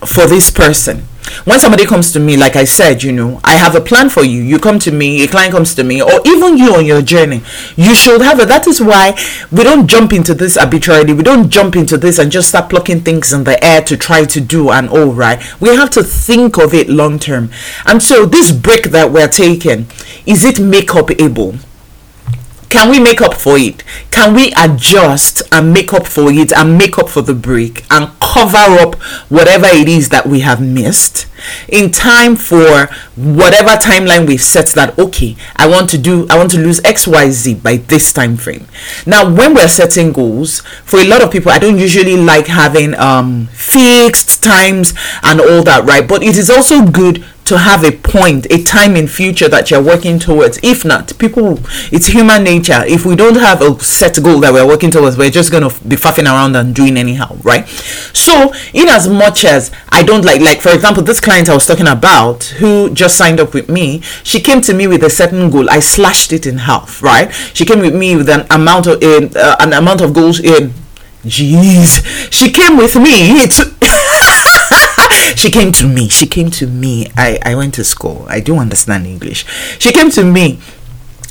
for 0.05 0.27
this 0.27 0.51
person 0.51 1.03
when 1.45 1.59
somebody 1.59 1.85
comes 1.85 2.11
to 2.11 2.19
me 2.19 2.37
like 2.37 2.55
i 2.55 2.63
said 2.63 3.03
you 3.03 3.11
know 3.11 3.39
i 3.43 3.53
have 3.53 3.75
a 3.75 3.81
plan 3.81 4.09
for 4.09 4.23
you. 4.23 4.41
You 4.41 4.59
come 4.59 4.79
to 4.79 4.91
me 4.91 5.23
a 5.23 5.27
client 5.27 5.53
comes 5.53 5.75
to 5.75 5.83
me 5.83 6.01
or 6.01 6.21
even 6.25 6.57
you 6.57 6.75
on 6.75 6.85
your 6.85 7.01
journey 7.01 7.41
you 7.75 7.95
should 7.95 8.21
have 8.21 8.39
it 8.39 8.47
that 8.47 8.67
is 8.67 8.81
why 8.81 9.17
we 9.51 9.63
don't 9.63 9.87
jump 9.87 10.13
into 10.13 10.33
this 10.33 10.57
arbitrarily. 10.57 11.13
We 11.13 11.23
don't 11.23 11.49
jump 11.49 11.75
into 11.75 11.97
this 11.97 12.19
and 12.19 12.31
just 12.31 12.49
start 12.49 12.69
plucking 12.69 13.01
things 13.01 13.33
in 13.33 13.43
the 13.43 13.63
air 13.63 13.81
to 13.83 13.97
try 13.97 14.25
to 14.25 14.41
do 14.41 14.69
and 14.69 14.89
all 14.89 15.13
right? 15.13 15.41
We 15.61 15.69
have 15.75 15.89
to 15.91 16.03
think 16.03 16.57
of 16.57 16.73
it 16.73 16.89
long 16.89 17.19
term. 17.19 17.49
And 17.85 18.01
so 18.01 18.25
this 18.25 18.51
break 18.51 18.85
that 18.91 19.11
we're 19.11 19.27
taking 19.27 19.87
is 20.25 20.43
it 20.43 20.59
make 20.59 20.93
up 20.95 21.11
able 21.11 21.55
can 22.69 22.89
we 22.89 22.99
make 22.99 23.21
up 23.21 23.33
for 23.33 23.57
it? 23.57 23.83
Can 24.11 24.33
we 24.33 24.53
adjust 24.57 25.41
and 25.51 25.73
make 25.73 25.93
up 25.93 26.05
for 26.05 26.31
it 26.31 26.51
and 26.51 26.77
make 26.77 26.97
up 26.97 27.09
for 27.09 27.21
the 27.21 27.33
break 27.33 27.85
and 27.91 28.11
cover 28.19 28.57
up 28.57 28.95
whatever 29.29 29.67
it 29.67 29.87
is 29.87 30.09
that 30.09 30.27
we 30.27 30.41
have 30.41 30.61
missed 30.61 31.27
in 31.69 31.91
time 31.91 32.35
for 32.35 32.87
whatever 33.15 33.71
timeline 33.71 34.27
we've 34.27 34.41
set 34.41 34.67
that 34.67 34.97
okay, 34.99 35.35
I 35.55 35.67
want 35.67 35.89
to 35.91 35.97
do 35.97 36.27
I 36.29 36.37
want 36.37 36.51
to 36.51 36.57
lose 36.57 36.81
XYZ 36.81 37.61
by 37.61 37.77
this 37.77 38.11
time 38.11 38.37
frame. 38.37 38.67
Now 39.05 39.29
when 39.33 39.53
we're 39.53 39.67
setting 39.67 40.11
goals, 40.11 40.59
for 40.83 40.99
a 40.99 41.07
lot 41.07 41.21
of 41.21 41.31
people 41.31 41.51
I 41.51 41.59
don't 41.59 41.77
usually 41.77 42.17
like 42.17 42.47
having 42.47 42.95
um 42.95 43.47
fixed 43.47 44.43
times 44.43 44.93
and 45.23 45.39
all 45.39 45.63
that, 45.63 45.85
right? 45.85 46.07
But 46.07 46.23
it 46.23 46.37
is 46.37 46.49
also 46.49 46.85
good 46.85 47.23
to 47.47 47.57
have 47.57 47.83
a 47.85 47.91
point, 47.91 48.45
a 48.51 48.61
time 48.61 48.95
in 48.95 49.07
future 49.07 49.47
that 49.47 49.71
you're 49.71 49.81
working 49.81 50.19
towards. 50.19 50.59
If 50.61 50.83
not, 50.83 51.17
people, 51.17 51.59
it's 51.91 52.07
human 52.07 52.43
nature. 52.43 52.83
If 52.85 53.05
we 53.05 53.15
don't 53.15 53.35
have 53.35 53.61
a 53.61 53.79
set 53.79 54.21
goal 54.21 54.41
that 54.41 54.51
we're 54.51 54.67
working 54.67 54.91
towards, 54.91 55.17
we're 55.17 55.29
just 55.29 55.51
gonna 55.51 55.69
be 55.87 55.95
faffing 55.95 56.25
around 56.25 56.55
and 56.57 56.75
doing 56.75 56.97
anyhow, 56.97 57.37
right? 57.43 57.65
So, 58.13 58.53
in 58.73 58.89
as 58.89 59.07
much 59.07 59.45
as 59.45 59.71
I 59.89 60.03
don't 60.03 60.25
like, 60.25 60.41
like 60.41 60.61
for 60.61 60.73
example, 60.73 61.03
this 61.03 61.21
client 61.21 61.47
I 61.47 61.53
was 61.53 61.65
talking 61.65 61.87
about 61.87 62.43
who 62.43 62.93
just 62.93 63.15
signed 63.17 63.39
up 63.39 63.53
with 63.53 63.69
me, 63.69 64.01
she 64.23 64.41
came 64.41 64.59
to 64.61 64.73
me 64.73 64.87
with 64.87 65.03
a 65.03 65.09
certain 65.09 65.49
goal. 65.49 65.69
I 65.69 65.79
slashed 65.79 66.33
it 66.33 66.45
in 66.45 66.57
half, 66.57 67.01
right? 67.01 67.33
She 67.53 67.63
came 67.63 67.79
with 67.79 67.95
me 67.95 68.17
with 68.17 68.29
an 68.29 68.45
amount 68.51 68.87
of 68.87 69.01
uh, 69.01 69.55
an 69.59 69.71
amount 69.73 70.01
of 70.01 70.13
goals 70.13 70.39
in. 70.39 70.73
Jeez, 71.25 72.31
she 72.31 72.51
came 72.51 72.77
with 72.77 72.95
me 72.95 73.47
to 73.47 73.75
she 75.37 75.51
came 75.51 75.71
to 75.73 75.87
me. 75.87 76.09
She 76.09 76.27
came 76.27 76.49
to 76.51 76.67
me. 76.67 77.07
I, 77.15 77.39
I 77.43 77.55
went 77.55 77.73
to 77.75 77.83
school. 77.83 78.25
I 78.27 78.39
do 78.39 78.57
understand 78.57 79.05
English. 79.05 79.45
She 79.79 79.91
came 79.91 80.09
to 80.11 80.23
me 80.23 80.59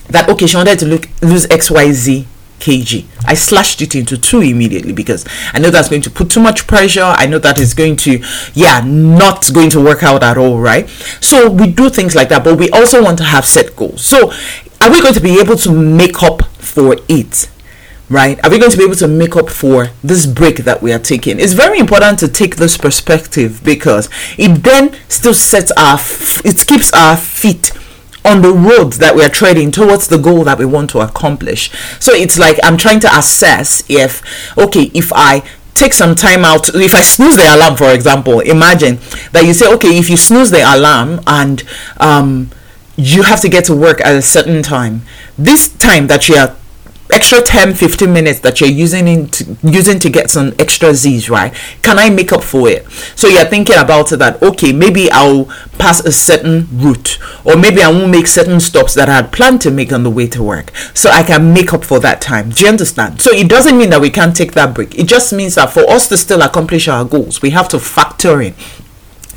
that 0.08 0.28
okay, 0.28 0.46
she 0.46 0.56
wanted 0.56 0.78
to 0.80 0.86
look 0.86 1.08
lose 1.22 1.46
XYZ 1.46 2.26
kg. 2.58 3.04
I 3.24 3.34
slashed 3.34 3.82
it 3.82 3.94
into 3.94 4.16
two 4.16 4.40
immediately 4.40 4.92
because 4.92 5.26
I 5.52 5.58
know 5.58 5.70
that's 5.70 5.88
going 5.88 6.02
to 6.02 6.10
put 6.10 6.30
too 6.30 6.40
much 6.40 6.66
pressure. 6.66 7.02
I 7.16 7.26
know 7.26 7.38
that 7.38 7.58
is 7.58 7.74
going 7.74 7.96
to, 7.96 8.22
yeah, 8.54 8.82
not 8.84 9.52
going 9.52 9.70
to 9.70 9.82
work 9.82 10.02
out 10.02 10.22
at 10.22 10.38
all, 10.38 10.58
right? 10.58 10.88
So 11.20 11.50
we 11.50 11.70
do 11.70 11.90
things 11.90 12.14
like 12.14 12.28
that, 12.30 12.44
but 12.44 12.58
we 12.58 12.70
also 12.70 13.02
want 13.02 13.18
to 13.18 13.24
have 13.24 13.44
set 13.44 13.76
goals. 13.76 14.04
So 14.04 14.32
are 14.80 14.90
we 14.90 15.00
going 15.00 15.14
to 15.14 15.20
be 15.20 15.40
able 15.40 15.56
to 15.56 15.72
make 15.72 16.22
up 16.22 16.44
for 16.54 16.96
it? 17.08 17.48
Right? 18.08 18.42
Are 18.44 18.50
we 18.50 18.58
going 18.58 18.70
to 18.70 18.76
be 18.76 18.84
able 18.84 18.94
to 18.96 19.08
make 19.08 19.36
up 19.36 19.48
for 19.50 19.88
this 20.02 20.26
break 20.26 20.58
that 20.58 20.82
we 20.82 20.92
are 20.92 20.98
taking? 20.98 21.40
It's 21.40 21.52
very 21.52 21.78
important 21.78 22.18
to 22.20 22.28
take 22.28 22.56
this 22.56 22.76
perspective 22.76 23.62
because 23.64 24.08
it 24.38 24.62
then 24.62 24.96
still 25.08 25.34
sets 25.34 25.72
our, 25.76 25.94
f- 25.94 26.44
it 26.44 26.66
keeps 26.66 26.92
our 26.92 27.16
feet 27.16 27.72
on 28.24 28.42
the 28.42 28.52
road 28.52 28.94
that 28.94 29.14
we 29.14 29.24
are 29.24 29.28
treading 29.28 29.70
towards 29.70 30.08
the 30.08 30.18
goal 30.18 30.44
that 30.44 30.58
we 30.58 30.64
want 30.64 30.90
to 30.90 31.00
accomplish. 31.00 31.70
So 32.00 32.12
it's 32.12 32.38
like 32.38 32.58
I'm 32.62 32.76
trying 32.76 33.00
to 33.00 33.16
assess 33.16 33.84
if, 33.88 34.22
okay, 34.58 34.90
if 34.94 35.12
I 35.14 35.42
take 35.74 35.92
some 35.92 36.14
time 36.14 36.42
out 36.42 36.74
if 36.74 36.94
i 36.94 37.02
snooze 37.02 37.36
the 37.36 37.54
alarm 37.54 37.76
for 37.76 37.92
example 37.92 38.40
imagine 38.40 38.96
that 39.32 39.44
you 39.44 39.52
say 39.52 39.70
okay 39.70 39.98
if 39.98 40.08
you 40.08 40.16
snooze 40.16 40.50
the 40.50 40.62
alarm 40.62 41.20
and 41.26 41.64
um, 41.98 42.48
you 42.96 43.22
have 43.22 43.42
to 43.42 43.48
get 43.50 43.62
to 43.66 43.76
work 43.76 44.00
at 44.00 44.16
a 44.16 44.22
certain 44.22 44.62
time 44.62 45.02
this 45.36 45.68
time 45.76 46.06
that 46.06 46.30
you 46.30 46.34
are 46.34 46.56
extra 47.12 47.40
10 47.40 47.74
15 47.74 48.12
minutes 48.12 48.40
that 48.40 48.60
you're 48.60 48.70
using 48.70 49.06
into 49.08 49.56
using 49.62 49.98
to 49.98 50.10
get 50.10 50.30
some 50.30 50.54
extra 50.58 50.94
z's 50.94 51.30
right? 51.30 51.54
Can 51.82 51.98
i 51.98 52.10
make 52.10 52.32
up 52.32 52.42
for 52.42 52.68
it? 52.68 52.90
So 53.14 53.28
you're 53.28 53.44
thinking 53.44 53.76
about 53.76 54.12
it 54.12 54.16
that 54.18 54.42
okay 54.42 54.72
maybe 54.72 55.10
i'll 55.10 55.44
pass 55.78 56.00
a 56.00 56.12
certain 56.12 56.66
route 56.72 57.18
or 57.44 57.56
maybe 57.56 57.82
i 57.82 57.90
won't 57.90 58.10
make 58.10 58.26
certain 58.26 58.60
stops 58.60 58.94
that 58.94 59.08
i 59.08 59.16
had 59.16 59.32
planned 59.32 59.60
to 59.62 59.70
make 59.70 59.92
on 59.92 60.02
the 60.02 60.10
way 60.10 60.26
to 60.26 60.42
work 60.42 60.74
so 60.94 61.10
i 61.10 61.22
can 61.22 61.52
make 61.52 61.72
up 61.72 61.84
for 61.84 62.00
that 62.00 62.20
time. 62.20 62.50
Do 62.50 62.62
you 62.62 62.68
understand? 62.68 63.20
So 63.20 63.32
it 63.32 63.48
doesn't 63.48 63.78
mean 63.78 63.90
that 63.90 64.00
we 64.00 64.10
can't 64.10 64.34
take 64.34 64.52
that 64.52 64.74
break. 64.74 64.98
It 64.98 65.06
just 65.06 65.32
means 65.32 65.54
that 65.54 65.70
for 65.70 65.88
us 65.88 66.08
to 66.08 66.16
still 66.16 66.42
accomplish 66.42 66.88
our 66.88 67.04
goals 67.04 67.42
we 67.42 67.50
have 67.50 67.68
to 67.68 67.78
factor 67.78 68.42
in 68.42 68.54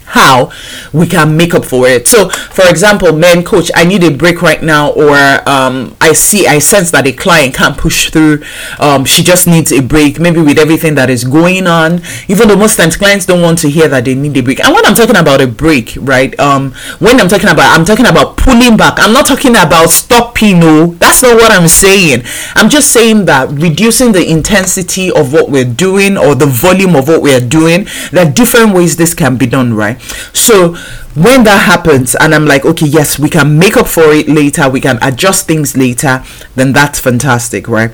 how 0.10 0.52
we 0.94 1.08
can 1.08 1.38
make 1.38 1.54
up 1.54 1.66
for 1.66 1.88
it. 1.88 2.08
So, 2.08 2.30
for 2.30 2.68
example, 2.68 3.14
men, 3.14 3.44
coach, 3.44 3.72
I 3.76 3.84
need 3.86 4.04
a 4.04 4.12
break 4.12 4.42
right 4.42 4.62
now, 4.62 4.92
or 4.92 5.16
um, 5.48 5.96
I 6.02 6.14
see, 6.14 6.48
I 6.48 6.60
sense 6.60 6.92
that 6.92 7.06
a 7.06 7.12
client 7.12 7.56
can't 7.56 7.78
push 7.78 8.10
through. 8.10 8.44
Um, 8.80 9.06
she 9.06 9.24
just 9.24 9.48
needs 9.48 9.72
a 9.72 9.82
break, 9.82 10.20
maybe 10.20 10.42
with 10.42 10.58
everything 10.58 10.96
that 10.96 11.10
is 11.10 11.24
going 11.24 11.68
on. 11.68 12.02
Even 12.28 12.48
though 12.48 12.56
most 12.56 12.78
times 12.78 12.98
clients 12.98 13.26
don't 13.26 13.42
want 13.42 13.60
to 13.60 13.70
hear 13.70 13.88
that 13.88 14.06
they 14.06 14.16
need 14.16 14.36
a 14.38 14.42
break. 14.42 14.64
And 14.64 14.74
when 14.74 14.86
I'm 14.86 14.96
talking 14.96 15.16
about 15.16 15.42
a 15.42 15.48
break, 15.48 15.98
right? 16.02 16.38
Um, 16.40 16.72
when 17.00 17.20
I'm 17.20 17.28
talking 17.28 17.50
about, 17.50 17.78
I'm 17.78 17.86
talking 17.86 18.08
about 18.08 18.38
pulling 18.38 18.78
back. 18.78 18.96
I'm 18.98 19.14
not 19.14 19.28
talking 19.28 19.52
about 19.52 19.90
stopping. 19.90 20.60
No, 20.60 20.88
that's 20.96 21.22
not 21.22 21.36
what 21.36 21.52
I'm 21.52 21.68
saying. 21.68 22.24
I'm 22.56 22.70
just 22.70 22.92
saying 22.92 23.26
that 23.26 23.50
reducing 23.50 24.12
the 24.12 24.28
intensity 24.28 25.12
of 25.12 25.34
what 25.34 25.50
we're 25.50 25.66
doing 25.66 26.18
or 26.18 26.34
the 26.36 26.46
volume 26.46 26.96
of 26.96 27.08
what 27.08 27.22
we're 27.22 27.40
doing. 27.40 27.88
There 28.12 28.26
are 28.26 28.32
different 28.32 28.74
ways 28.74 28.96
this 28.96 29.14
can 29.14 29.38
be 29.38 29.46
done, 29.46 29.74
right? 29.74 29.99
So 30.34 30.76
when 31.16 31.44
that 31.44 31.66
happens 31.66 32.16
and 32.16 32.34
I'm 32.34 32.46
like, 32.46 32.66
okay, 32.66 32.86
yes, 32.86 33.20
we 33.20 33.30
can 33.30 33.58
make 33.58 33.78
up 33.78 33.88
for 33.88 34.12
it 34.14 34.28
later, 34.28 34.70
we 34.70 34.82
can 34.82 35.00
adjust 35.02 35.48
things 35.48 35.76
later, 35.76 36.24
then 36.56 36.74
that's 36.74 37.00
fantastic, 37.00 37.68
right? 37.68 37.92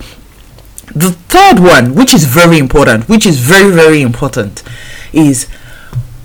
The 0.94 1.12
third 1.30 1.60
one, 1.60 1.96
which 1.96 2.14
is 2.14 2.26
very 2.26 2.58
important, 2.58 3.10
which 3.10 3.26
is 3.26 3.40
very, 3.40 3.72
very 3.72 4.02
important, 4.02 4.64
is 5.12 5.46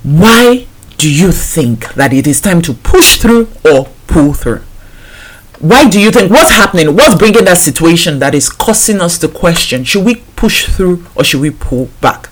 why 0.02 0.66
do 0.99 1.12
you 1.12 1.32
think 1.32 1.94
that 1.94 2.12
it 2.12 2.26
is 2.26 2.40
time 2.40 2.60
to 2.62 2.75
push 2.75 3.16
through 3.16 3.49
or 3.64 3.88
pull 4.06 4.34
through? 4.34 4.62
Why 5.60 5.88
do 5.88 6.00
you 6.00 6.10
think 6.10 6.30
what's 6.30 6.50
happening? 6.50 6.96
What's 6.96 7.14
bringing 7.14 7.44
that 7.44 7.58
situation 7.58 8.18
that 8.18 8.34
is 8.34 8.49
causing 8.49 9.00
us 9.00 9.18
to 9.18 9.28
question 9.28 9.84
should 9.84 10.04
we 10.04 10.16
push 10.37 10.66
through 10.66 11.06
or 11.14 11.22
should 11.22 11.40
we 11.40 11.50
pull 11.50 11.90
back? 12.00 12.30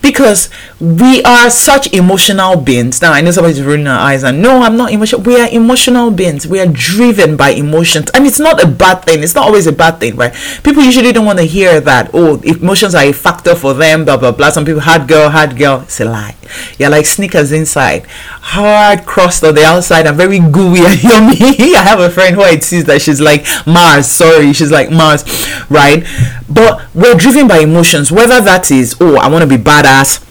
Because 0.00 0.50
we 0.80 1.22
are 1.22 1.50
such 1.50 1.92
emotional 1.92 2.56
beings. 2.56 3.00
Now 3.00 3.12
I 3.12 3.20
know 3.20 3.30
somebody's 3.30 3.62
rolling 3.62 3.86
our 3.86 3.98
eyes 3.98 4.24
and 4.24 4.42
no, 4.42 4.62
I'm 4.62 4.76
not 4.76 4.92
emotional. 4.92 5.22
We 5.22 5.40
are 5.40 5.48
emotional 5.48 6.10
beings. 6.10 6.46
We 6.46 6.60
are 6.60 6.66
driven 6.66 7.36
by 7.36 7.50
emotions, 7.50 8.10
and 8.14 8.26
it's 8.26 8.40
not 8.40 8.62
a 8.62 8.66
bad 8.66 9.04
thing. 9.04 9.22
It's 9.22 9.34
not 9.34 9.46
always 9.46 9.66
a 9.66 9.72
bad 9.72 10.00
thing, 10.00 10.16
right? 10.16 10.34
People 10.62 10.82
usually 10.82 11.12
don't 11.12 11.26
want 11.26 11.38
to 11.38 11.44
hear 11.44 11.80
that. 11.80 12.10
Oh, 12.12 12.40
emotions 12.42 12.94
are 12.94 13.04
a 13.04 13.12
factor 13.12 13.54
for 13.54 13.74
them. 13.74 14.04
Blah 14.04 14.16
blah 14.16 14.32
blah. 14.32 14.50
Some 14.50 14.64
people 14.64 14.80
hard 14.80 15.08
girl, 15.08 15.30
hard 15.30 15.56
girl. 15.56 15.82
It's 15.82 16.00
a 16.00 16.04
lie. 16.04 16.36
You're 16.78 16.90
like 16.90 17.06
sneakers 17.06 17.52
inside, 17.52 18.06
hard 18.08 19.06
crust 19.06 19.44
on 19.44 19.54
the 19.54 19.64
outside, 19.64 20.06
and 20.06 20.16
very 20.16 20.38
gooey 20.38 20.84
and 20.84 21.02
yummy. 21.02 21.74
I 21.74 21.82
have 21.82 22.00
a 22.00 22.10
friend 22.10 22.34
who 22.34 22.42
I 22.42 22.58
see 22.58 22.82
that 22.82 23.00
she's 23.02 23.20
like 23.20 23.46
Mars. 23.66 24.06
Sorry, 24.06 24.52
she's 24.52 24.70
like 24.70 24.90
Mars, 24.90 25.24
right? 25.70 26.04
But 26.48 26.82
we're 26.94 27.14
driven 27.14 27.48
by 27.48 27.58
emotions, 27.58 28.12
whether 28.12 28.40
that 28.40 28.70
is 28.70 28.96
oh, 29.00 29.16
I 29.16 29.28
want 29.28 29.41
to 29.48 29.56
be 29.56 29.62
badass. 29.62 30.24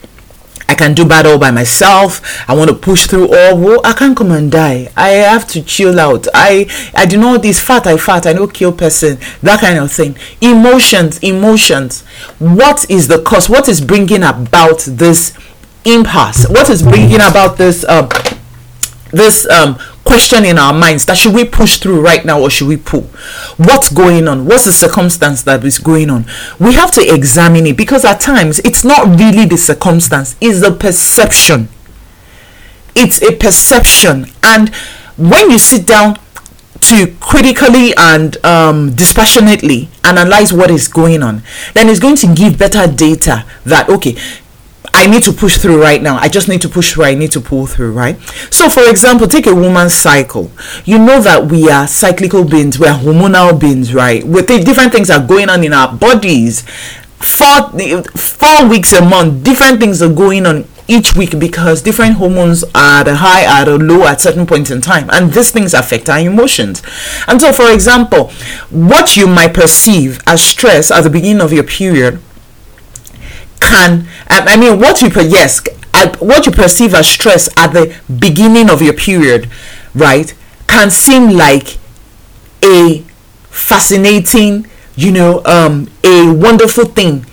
I 0.71 0.75
can 0.75 0.93
do 0.93 1.05
battle 1.05 1.37
by 1.37 1.51
myself. 1.51 2.21
I 2.49 2.55
want 2.55 2.69
to 2.69 2.75
push 2.75 3.05
through 3.05 3.35
all. 3.35 3.57
Well, 3.57 3.81
I 3.83 3.91
can't 3.91 4.15
come 4.15 4.31
and 4.31 4.49
die. 4.49 4.89
I 4.95 5.09
have 5.09 5.45
to 5.49 5.61
chill 5.61 5.99
out. 5.99 6.27
I 6.33 6.65
I 6.95 7.05
do 7.05 7.17
not 7.17 7.41
this 7.41 7.59
fat. 7.59 7.85
I 7.87 7.97
fat. 7.97 8.25
I 8.25 8.31
don't 8.31 8.53
kill 8.53 8.71
person. 8.71 9.17
That 9.43 9.59
kind 9.59 9.79
of 9.79 9.91
thing. 9.91 10.15
Emotions, 10.39 11.19
emotions. 11.19 12.03
What 12.39 12.89
is 12.89 13.09
the 13.09 13.21
cause? 13.21 13.49
What 13.49 13.67
is 13.67 13.81
bringing 13.81 14.23
about 14.23 14.79
this 14.87 15.37
impasse? 15.83 16.47
What 16.47 16.69
is 16.69 16.83
bringing 16.83 17.15
about 17.15 17.57
this 17.57 17.83
um 17.89 18.07
this 19.11 19.49
um 19.49 19.77
question 20.03 20.45
in 20.45 20.57
our 20.57 20.73
minds 20.73 21.05
that 21.05 21.17
should 21.17 21.33
we 21.33 21.45
push 21.45 21.77
through 21.77 22.01
right 22.01 22.25
now 22.25 22.41
or 22.41 22.49
should 22.49 22.67
we 22.67 22.77
pull? 22.77 23.03
What's 23.57 23.91
going 23.91 24.27
on? 24.27 24.45
What's 24.45 24.65
the 24.65 24.73
circumstance 24.73 25.43
that 25.43 25.63
is 25.63 25.79
going 25.79 26.09
on? 26.09 26.25
We 26.59 26.73
have 26.73 26.91
to 26.91 27.13
examine 27.13 27.65
it 27.67 27.77
because 27.77 28.03
at 28.05 28.19
times 28.19 28.59
it's 28.59 28.83
not 28.83 29.19
really 29.19 29.45
the 29.45 29.57
circumstance, 29.57 30.35
it's 30.41 30.61
the 30.61 30.71
perception. 30.71 31.69
It's 32.95 33.21
a 33.21 33.35
perception. 33.35 34.25
And 34.43 34.73
when 35.17 35.49
you 35.49 35.59
sit 35.59 35.87
down 35.87 36.19
to 36.81 37.15
critically 37.19 37.93
and 37.95 38.43
um, 38.45 38.93
dispassionately 38.95 39.87
analyze 40.03 40.51
what 40.51 40.71
is 40.71 40.87
going 40.87 41.21
on, 41.21 41.43
then 41.73 41.87
it's 41.87 41.99
going 41.99 42.15
to 42.17 42.33
give 42.33 42.57
better 42.57 42.87
data 42.87 43.45
that, 43.65 43.87
okay, 43.87 44.17
I 44.93 45.07
need 45.07 45.23
to 45.23 45.31
push 45.31 45.57
through 45.57 45.81
right 45.81 46.01
now. 46.01 46.17
I 46.17 46.27
just 46.27 46.47
need 46.47 46.61
to 46.61 46.69
push 46.69 46.93
through. 46.93 47.05
I 47.05 47.15
need 47.15 47.31
to 47.31 47.41
pull 47.41 47.65
through, 47.65 47.93
right? 47.93 48.19
So, 48.51 48.69
for 48.69 48.89
example, 48.89 49.27
take 49.27 49.47
a 49.47 49.55
woman's 49.55 49.93
cycle. 49.93 50.51
You 50.85 50.99
know 50.99 51.21
that 51.21 51.45
we 51.45 51.69
are 51.69 51.87
cyclical 51.87 52.43
beings, 52.43 52.79
we 52.79 52.87
are 52.87 52.97
hormonal 52.97 53.59
beings, 53.59 53.93
right? 53.93 54.25
With 54.25 54.47
different 54.47 54.91
things 54.91 55.09
are 55.09 55.25
going 55.25 55.49
on 55.49 55.63
in 55.63 55.73
our 55.73 55.93
bodies. 55.95 56.63
Four, 57.17 57.69
four 58.15 58.67
weeks 58.67 58.93
a 58.93 59.01
month, 59.03 59.43
different 59.43 59.79
things 59.79 60.01
are 60.01 60.11
going 60.11 60.45
on 60.47 60.65
each 60.87 61.15
week 61.15 61.39
because 61.39 61.81
different 61.81 62.15
hormones 62.15 62.63
are 62.75 63.01
at 63.01 63.07
a 63.07 63.15
high, 63.15 63.43
at 63.43 63.67
a 63.67 63.75
low 63.75 64.03
at 64.05 64.19
certain 64.19 64.45
points 64.45 64.71
in 64.71 64.81
time, 64.81 65.09
and 65.11 65.31
these 65.31 65.51
things 65.51 65.73
affect 65.73 66.09
our 66.09 66.19
emotions. 66.19 66.81
And 67.27 67.39
so, 67.39 67.53
for 67.53 67.71
example, 67.71 68.31
what 68.69 69.15
you 69.15 69.27
might 69.27 69.53
perceive 69.53 70.19
as 70.25 70.43
stress 70.43 70.91
at 70.91 71.01
the 71.01 71.09
beginning 71.09 71.41
of 71.41 71.53
your 71.53 71.63
period 71.63 72.19
can, 73.61 74.07
I 74.27 74.57
mean, 74.57 74.79
what 74.79 75.01
you 75.01 75.09
yes, 75.21 75.61
what 76.19 76.45
you 76.45 76.51
perceive 76.51 76.93
as 76.93 77.07
stress 77.07 77.47
at 77.57 77.73
the 77.73 77.95
beginning 78.19 78.69
of 78.69 78.81
your 78.81 78.93
period, 78.93 79.49
right, 79.95 80.33
can 80.67 80.89
seem 80.89 81.29
like 81.29 81.77
a 82.63 82.99
fascinating, 83.49 84.67
you 84.95 85.11
know, 85.11 85.43
um, 85.45 85.89
a 86.03 86.31
wonderful 86.33 86.85
thing 86.85 87.25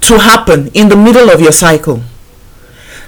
to 0.00 0.18
happen 0.18 0.68
in 0.68 0.88
the 0.88 0.96
middle 0.96 1.30
of 1.30 1.40
your 1.40 1.52
cycle. 1.52 2.02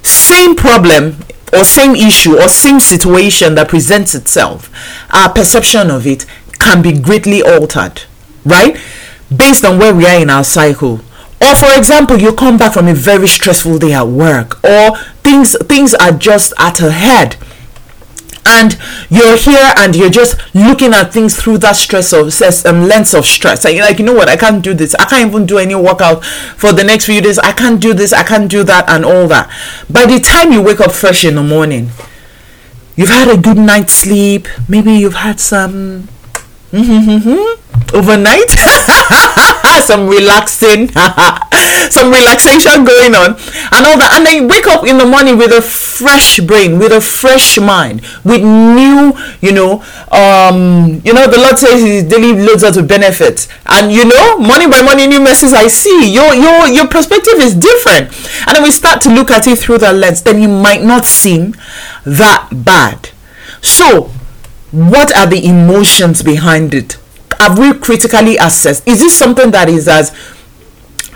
Same 0.02 0.54
problem 0.54 1.16
or 1.52 1.64
same 1.64 1.94
issue 1.94 2.38
or 2.38 2.48
same 2.48 2.80
situation 2.80 3.54
that 3.54 3.68
presents 3.68 4.14
itself, 4.14 4.70
our 5.12 5.32
perception 5.32 5.90
of 5.90 6.06
it 6.06 6.26
can 6.58 6.82
be 6.82 6.92
greatly 6.92 7.42
altered, 7.42 8.02
right? 8.44 8.76
Based 9.34 9.64
on 9.64 9.78
where 9.78 9.94
we 9.94 10.06
are 10.06 10.20
in 10.20 10.30
our 10.30 10.44
cycle. 10.44 11.00
Or 11.40 11.54
for 11.54 11.68
example, 11.76 12.18
you 12.18 12.33
come 12.35 12.57
back 12.59 12.75
from 12.75 12.88
a 12.88 12.95
very 12.95 13.28
stressful 13.28 13.78
day 13.78 13.92
at 13.92 14.09
work 14.09 14.62
or 14.64 14.97
things 15.23 15.57
things 15.66 15.95
are 15.95 16.12
just 16.12 16.52
at 16.59 16.80
a 16.80 16.90
head 16.90 17.37
and 18.45 18.78
you're 19.09 19.37
here 19.37 19.73
and 19.76 19.95
you're 19.95 20.11
just 20.11 20.37
looking 20.54 20.92
at 20.95 21.12
things 21.12 21.40
through 21.40 21.59
that 21.59 21.76
stress 21.76 22.12
of 22.12 22.33
um, 22.66 22.88
lens 22.88 23.14
of 23.14 23.25
stress. 23.26 23.64
And 23.64 23.76
you're 23.76 23.85
like 23.85 23.99
you 23.99 24.04
know 24.04 24.14
what? 24.14 24.28
I 24.28 24.37
can't 24.37 24.64
do 24.64 24.75
this. 24.75 24.95
I 24.97 25.04
can't 25.04 25.28
even 25.28 25.47
do 25.47 25.59
any 25.59 25.75
workout 25.75 26.25
for 26.25 26.73
the 26.73 26.83
next 26.83 27.07
few 27.07 27.21
days. 27.21 27.38
I 27.38 27.52
can't 27.52 27.80
do 27.80 27.95
this. 27.95 28.12
I 28.12 28.25
can't 28.25 28.50
do 28.50 28.64
that 28.64 28.88
and 28.88 29.04
all 29.04 29.28
that. 29.28 29.49
By 29.88 30.07
the 30.07 30.18
time 30.18 30.52
you 30.52 30.62
wake 30.62 30.80
up 30.80 30.92
fresh 30.92 31.25
in 31.25 31.37
the 31.37 31.42
morning 31.42 31.90
you've 32.99 33.11
had 33.11 33.28
a 33.28 33.40
good 33.40 33.57
night's 33.57 33.92
sleep. 33.92 34.49
Maybe 34.68 34.92
you've 34.95 35.14
had 35.14 35.38
some 35.38 36.09
overnight 36.73 38.50
some 39.90 40.08
relaxing 40.08 40.88
some 41.90 42.11
relaxation 42.11 42.85
going 42.85 43.14
on. 43.14 43.37
And 43.73 43.87
all 43.87 43.99
that. 43.99 44.14
And 44.16 44.26
then 44.26 44.42
you 44.42 44.49
wake 44.49 44.66
up 44.66 44.87
in 44.87 44.99
the 44.99 45.06
morning 45.06 45.38
with 45.38 45.52
a 45.52 45.62
fresh 45.62 46.40
brain 46.40 46.78
with 46.78 46.92
a 46.92 47.00
fresh 47.00 47.58
mind 47.58 48.02
with 48.25 48.42
new 48.42 49.12
you 49.40 49.52
know 49.52 49.82
um 50.12 51.00
you 51.04 51.12
know 51.12 51.26
the 51.26 51.38
lord 51.38 51.58
says 51.58 51.82
his 51.82 52.04
daily 52.04 52.32
loads 52.32 52.64
us 52.64 52.76
with 52.76 52.88
benefits. 52.88 53.49
And 53.66 53.92
you 53.92 54.04
know 54.04 54.38
morning 54.38 54.70
by 54.70 54.82
morning 54.82 55.11
new 55.11 55.20
messages 55.20 55.54
i 55.54 55.66
see. 55.66 56.12
Your 56.12 56.35
your 56.35 56.68
your 56.68 56.88
perspective 56.88 57.35
is 57.38 57.54
different. 57.54 58.08
And 58.47 58.56
then 58.56 58.62
we 58.62 58.70
start 58.70 59.02
to 59.02 59.11
look 59.11 59.30
at 59.30 59.47
it 59.47 59.58
through 59.58 59.78
that 59.78 59.94
lens. 59.94 60.23
Then 60.23 60.40
it 60.42 60.49
might 60.49 60.82
not 60.82 61.06
seem 61.06 61.54
that 62.04 62.49
bad. 62.52 63.11
So 63.61 64.11
what 64.70 65.16
are 65.16 65.26
the 65.26 65.44
emotions 65.44 66.23
behind 66.23 66.75
it 66.75 66.99
have 67.40 67.59
we 67.59 67.73
critically 67.75 68.37
assessed? 68.37 68.87
Is 68.88 69.00
this 69.00 69.16
something 69.16 69.50
that 69.52 69.68
is 69.68 69.88
as 69.88 70.14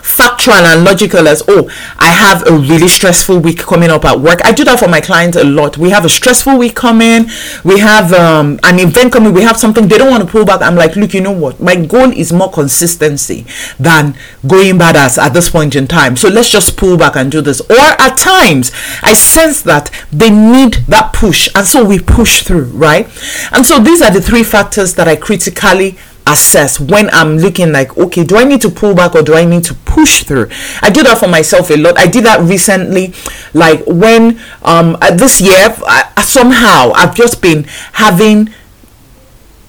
factual 0.03 0.53
and 0.53 0.83
logical 0.83 1.27
as 1.29 1.41
oh 1.47 1.69
i 1.97 2.07
have 2.07 2.45
a 2.45 2.51
really 2.51 2.89
stressful 2.89 3.39
week 3.39 3.59
coming 3.59 3.89
up 3.89 4.03
at 4.05 4.19
work? 4.19 4.39
I 4.43 4.51
do 4.51 4.63
that 4.65 4.77
for 4.79 4.87
my 4.87 4.99
clients 4.99 5.37
a 5.37 5.43
lot. 5.43 5.77
We 5.77 5.89
have 5.91 6.05
a 6.05 6.09
stressful 6.09 6.57
week 6.57 6.75
coming. 6.75 7.27
We 7.63 7.79
have 7.79 8.11
um, 8.11 8.59
an 8.63 8.79
event 8.79 9.13
coming. 9.13 9.33
We 9.33 9.41
have 9.43 9.57
something. 9.57 9.87
They 9.87 9.97
don't 9.97 10.11
want 10.11 10.23
to 10.23 10.29
pull 10.29 10.45
back. 10.45 10.61
I'm 10.61 10.75
like 10.75 10.95
look 10.95 11.13
you 11.13 11.21
know 11.21 11.31
what? 11.31 11.59
My 11.59 11.75
goal 11.75 12.11
is 12.11 12.33
more 12.33 12.51
consistency 12.51 13.45
than 13.79 14.15
going 14.45 14.77
badass 14.77 15.17
at 15.17 15.33
this 15.33 15.49
point 15.49 15.75
in 15.75 15.87
time. 15.87 16.17
So 16.17 16.27
let's 16.29 16.49
just 16.49 16.75
pull 16.77 16.97
back 16.97 17.15
and 17.15 17.31
do 17.31 17.41
this. 17.41 17.61
Or 17.61 17.77
at 17.77 18.17
times 18.17 18.71
i 19.01 19.13
sense 19.13 19.61
that 19.61 19.89
they 20.11 20.29
need 20.29 20.73
that 20.87 21.13
push 21.13 21.49
and 21.55 21.65
so 21.65 21.83
we 21.83 21.99
push 21.99 22.43
through 22.43 22.65
right? 22.65 23.05
And 23.51 23.65
so 23.65 23.79
these 23.79 24.01
are 24.01 24.11
the 24.11 24.21
three 24.21 24.43
factors 24.43 24.95
that 24.95 25.07
i 25.07 25.15
critically 25.15 25.97
assess 26.25 26.79
when 26.79 27.09
I'm 27.11 27.37
looking 27.37 27.71
like, 27.71 27.97
okay, 27.97 28.23
do 28.23 28.37
I 28.37 28.43
need 28.43 28.61
to 28.61 28.69
pull 28.69 28.95
back 28.95 29.15
or 29.15 29.21
do 29.21 29.35
I 29.35 29.45
need 29.45 29.63
to 29.65 29.73
push 29.73 30.23
through? 30.23 30.49
I 30.81 30.89
do 30.89 31.03
that 31.03 31.17
for 31.17 31.27
myself 31.27 31.69
a 31.69 31.77
lot. 31.77 31.97
I 31.97 32.07
did 32.07 32.25
that 32.25 32.41
recently, 32.41 33.13
like 33.53 33.83
when 33.85 34.39
um 34.63 34.97
this 35.13 35.41
year, 35.41 35.75
I, 35.85 36.21
somehow 36.23 36.91
I've 36.93 37.15
just 37.15 37.41
been 37.41 37.65
having, 37.93 38.49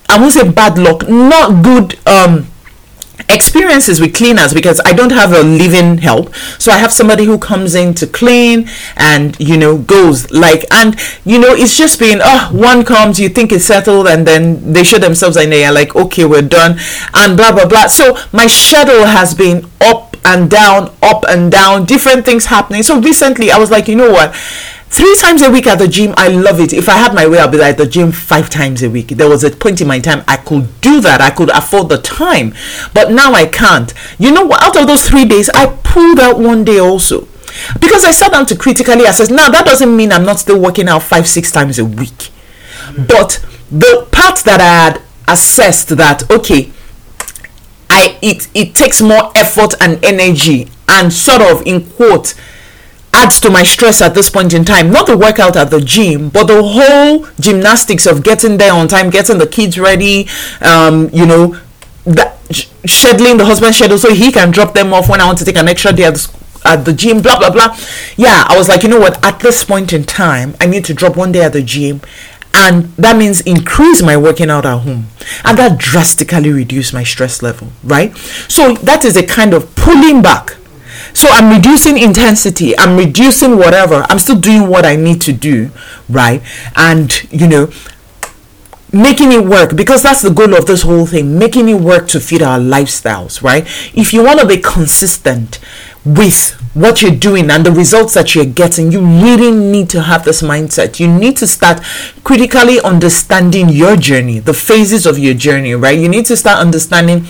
I 0.09 0.19
won't 0.19 0.33
say 0.33 0.49
bad 0.51 0.79
luck, 0.79 1.09
not 1.09 1.63
good 1.65 1.99
um 2.07 2.47
experiences 3.29 4.01
with 4.01 4.15
cleaners 4.15 4.53
because 4.53 4.81
I 4.85 4.93
don't 4.93 5.13
have 5.13 5.33
a 5.33 5.43
living 5.43 5.99
help. 5.99 6.35
So 6.59 6.73
I 6.73 6.79
have 6.79 6.93
somebody 6.93 7.25
who 7.25 7.39
comes 7.39 7.75
in 7.75 7.95
to 7.95 8.07
clean 8.07 8.69
and 8.97 9.39
you 9.41 9.57
know 9.57 9.79
goes 9.79 10.31
like 10.31 10.65
and 10.73 10.97
you 11.25 11.39
know 11.39 11.55
it's 11.55 11.77
just 11.77 11.99
been 11.99 12.21
oh 12.23 12.51
one 12.53 12.85
comes 12.85 13.19
you 13.19 13.29
think 13.29 13.53
it's 13.53 13.65
settled 13.65 14.07
and 14.07 14.27
then 14.27 14.73
they 14.73 14.85
show 14.85 14.99
themselves 14.99 15.37
and 15.37 15.51
they 15.51 15.65
are 15.65 15.73
like 15.73 15.95
okay 15.97 16.25
we're 16.25 16.43
done 16.43 16.79
and 17.15 17.37
blah 17.37 17.53
blah 17.53 17.67
blah. 17.67 17.87
So 17.87 18.17
my 18.33 18.47
schedule 18.47 19.07
has 19.07 19.35
been 19.35 19.67
up 19.81 20.17
and 20.25 20.51
down, 20.51 20.91
up 21.03 21.25
and 21.29 21.53
down, 21.53 21.85
different 21.85 22.25
things 22.25 22.47
happening. 22.47 22.83
So 22.83 23.01
recently 23.01 23.51
I 23.51 23.59
was 23.59 23.71
like, 23.71 23.89
you 23.89 23.97
know 23.97 24.11
what? 24.11 24.35
Three 24.95 25.17
times 25.17 25.43
a 25.43 25.51
week 25.51 25.67
at 25.67 25.79
the 25.79 25.89
gym 25.89 26.15
i 26.17 26.29
love 26.29 26.61
it. 26.61 26.73
If 26.73 26.89
i 26.89 26.93
had 26.93 27.15
my 27.15 27.27
way 27.27 27.39
i'll 27.41 27.51
be 27.51 27.61
at 27.61 27.77
the 27.77 27.87
gym 27.87 28.13
five 28.13 28.49
times 28.49 28.81
a 28.83 28.89
week. 28.89 29.09
There 29.09 29.29
was 29.29 29.43
a 29.43 29.51
point 29.51 29.81
in 29.81 29.89
my 29.89 29.99
time 29.99 30.23
i 30.29 30.37
could 30.37 30.81
do 30.81 31.01
that. 31.01 31.21
I 31.21 31.31
could 31.31 31.51
afford 31.51 31.89
the 31.89 31.99
time. 31.99 32.55
But 32.95 33.11
now 33.11 33.33
i 33.33 33.47
can't. 33.47 33.93
You 34.19 34.31
know 34.31 34.45
what? 34.45 34.63
Out 34.63 34.77
of 34.81 34.87
those 34.87 35.09
three 35.09 35.25
days 35.25 35.51
i 35.51 35.67
pulled 35.83 36.21
out 36.21 36.39
one 36.39 36.65
day 36.65 36.79
also. 36.79 37.27
Because 37.81 38.05
i 38.05 38.13
sat 38.13 38.31
down 38.33 38.47
to 38.47 38.57
critically 38.57 39.05
assess. 39.05 39.31
Now 39.31 39.49
that 39.51 39.67
doesn't 39.67 39.95
mean 39.97 40.13
i'm 40.13 40.25
not 40.25 40.39
still 40.39 40.61
working 40.61 40.89
out 40.89 41.03
five 41.03 41.27
six 41.27 41.51
times 41.51 41.79
a 41.81 41.85
week. 41.85 42.31
But 42.97 43.45
the 43.71 44.07
part 44.13 44.39
that 44.45 44.61
i 44.61 44.85
had 44.85 45.03
assessed 45.27 45.89
that 45.97 46.31
okay 46.31 46.71
i 47.91 48.17
it 48.21 48.47
it 48.55 48.75
takes 48.75 49.01
more 49.01 49.33
effort 49.35 49.75
and 49.81 50.05
energy 50.05 50.71
and 50.87 51.13
sort 51.13 51.41
of 51.41 51.67
in 51.67 51.85
quote 51.93 52.35
adds 53.15 53.41
to 53.41 53.51
my 53.51 53.63
stress 53.63 54.03
at 54.03 54.15
this 54.15 54.29
point 54.29 54.53
in 54.53 54.65
time. 54.65 54.91
Not 54.91 55.07
the 55.07 55.17
workout 55.17 55.57
at 55.57 55.71
the 55.71 55.81
gym, 55.81 56.29
but 56.29 56.45
the 56.45 56.63
whole 56.63 57.27
gymnastics 57.41 58.07
of 58.07 58.23
getting 58.23 58.59
there 58.59 58.73
on 58.73 58.89
time, 58.89 59.11
getting 59.11 59.39
the 59.39 59.47
kids 59.47 59.79
ready, 59.79 60.29
um, 60.61 61.09
you 61.13 61.25
know, 61.25 61.59
that 62.05 62.39
scheduling 62.85 63.39
the 63.39 63.47
husband 63.47 63.75
schedule 63.75 63.97
so 63.97 64.13
he 64.13 64.31
can 64.31 64.51
drop 64.51 64.75
them 64.75 64.93
off 64.93 65.09
when 65.09 65.21
I 65.21 65.25
want 65.25 65.39
to 65.39 65.45
take 65.45 65.57
an 65.57 65.69
extra 65.69 65.93
day 65.93 66.05
at 66.05 66.15
the, 66.15 66.41
at 66.65 66.85
the 66.85 66.93
gym, 66.93 67.23
blah 67.23 67.39
blah 67.39 67.51
blah. 67.51 67.77
Yeah, 68.17 68.45
I 68.47 68.59
was 68.59 68.69
like, 68.69 68.83
you 68.83 68.89
know 68.89 69.01
what? 69.01 69.25
At 69.25 69.41
this 69.41 69.65
point 69.65 69.93
in 69.93 70.05
time, 70.05 70.55
I 70.61 70.67
need 70.67 70.85
to 70.87 70.95
drop 70.95 71.17
one 71.17 71.33
day 71.33 71.43
at 71.43 71.53
the 71.53 71.63
gym 71.63 72.01
and 72.57 72.85
that 72.97 73.17
means 73.17 73.41
increase 73.43 74.01
my 74.03 74.17
working 74.17 74.49
out 74.49 74.65
at 74.65 74.79
home 74.79 75.09
and 75.45 75.59
that 75.59 75.77
drastically 75.79 76.53
reduce 76.53 76.93
my 76.93 77.03
stress 77.03 77.43
level 77.43 77.69
right 77.83 78.17
so 78.49 78.75
that 78.75 79.05
is 79.05 79.17
a 79.17 79.27
kind 79.27 79.53
of 79.53 79.75
pulling 79.75 80.23
back 80.23 80.57
so 81.15 81.29
I'm 81.31 81.55
reducing 81.55 81.97
intensity, 81.97 82.77
I'm 82.77 82.97
reducing 82.97 83.57
whatever, 83.57 84.05
I'm 84.09 84.19
still 84.19 84.39
doing 84.39 84.69
what 84.69 84.85
I 84.85 84.97
need 84.97 85.21
to 85.23 85.33
do, 85.33 85.71
right? 86.09 86.43
And, 86.77 87.23
you 87.33 87.47
know, 87.49 87.71
making 88.95 89.33
it 89.33 89.45
work 89.45 89.75
because 89.75 90.05
that's 90.05 90.23
the 90.23 90.31
goal 90.31 90.55
of 90.55 90.67
this 90.67 90.83
whole 90.83 91.05
thing 91.05 91.37
making 91.37 91.69
it 91.69 91.75
work 91.75 92.07
to 92.07 92.21
fit 92.21 92.41
our 92.41 92.61
lifestyles 92.61 93.43
right? 93.43 93.65
If 93.93 94.13
you 94.13 94.23
want 94.23 94.39
to 94.39 94.47
be 94.47 94.59
consistent 94.59 95.59
with 96.05 96.53
what 96.75 97.03
you're 97.03 97.15
doing 97.15 97.51
and 97.51 97.67
the 97.67 97.73
results 97.73 98.15
that 98.15 98.37
you're 98.37 98.45
getting 98.45 98.93
you 98.93 99.01
really 99.01 99.51
need 99.51 99.91
to 99.91 100.03
have 100.03 100.25
this 100.25 100.43
mindset. 100.43 101.01
You 101.01 101.09
need 101.09 101.37
to 101.39 101.47
start 101.49 101.83
critically 102.23 102.81
understanding 102.81 103.69
your 103.69 103.97
journey 103.97 104.39
the 104.39 104.55
phases 104.55 105.07
of 105.07 105.19
your 105.19 105.35
journey 105.35 105.75
right? 105.75 105.99
You 105.99 106.09
need 106.09 106.27
to 106.27 106.37
start 106.37 106.61
understanding 106.61 107.27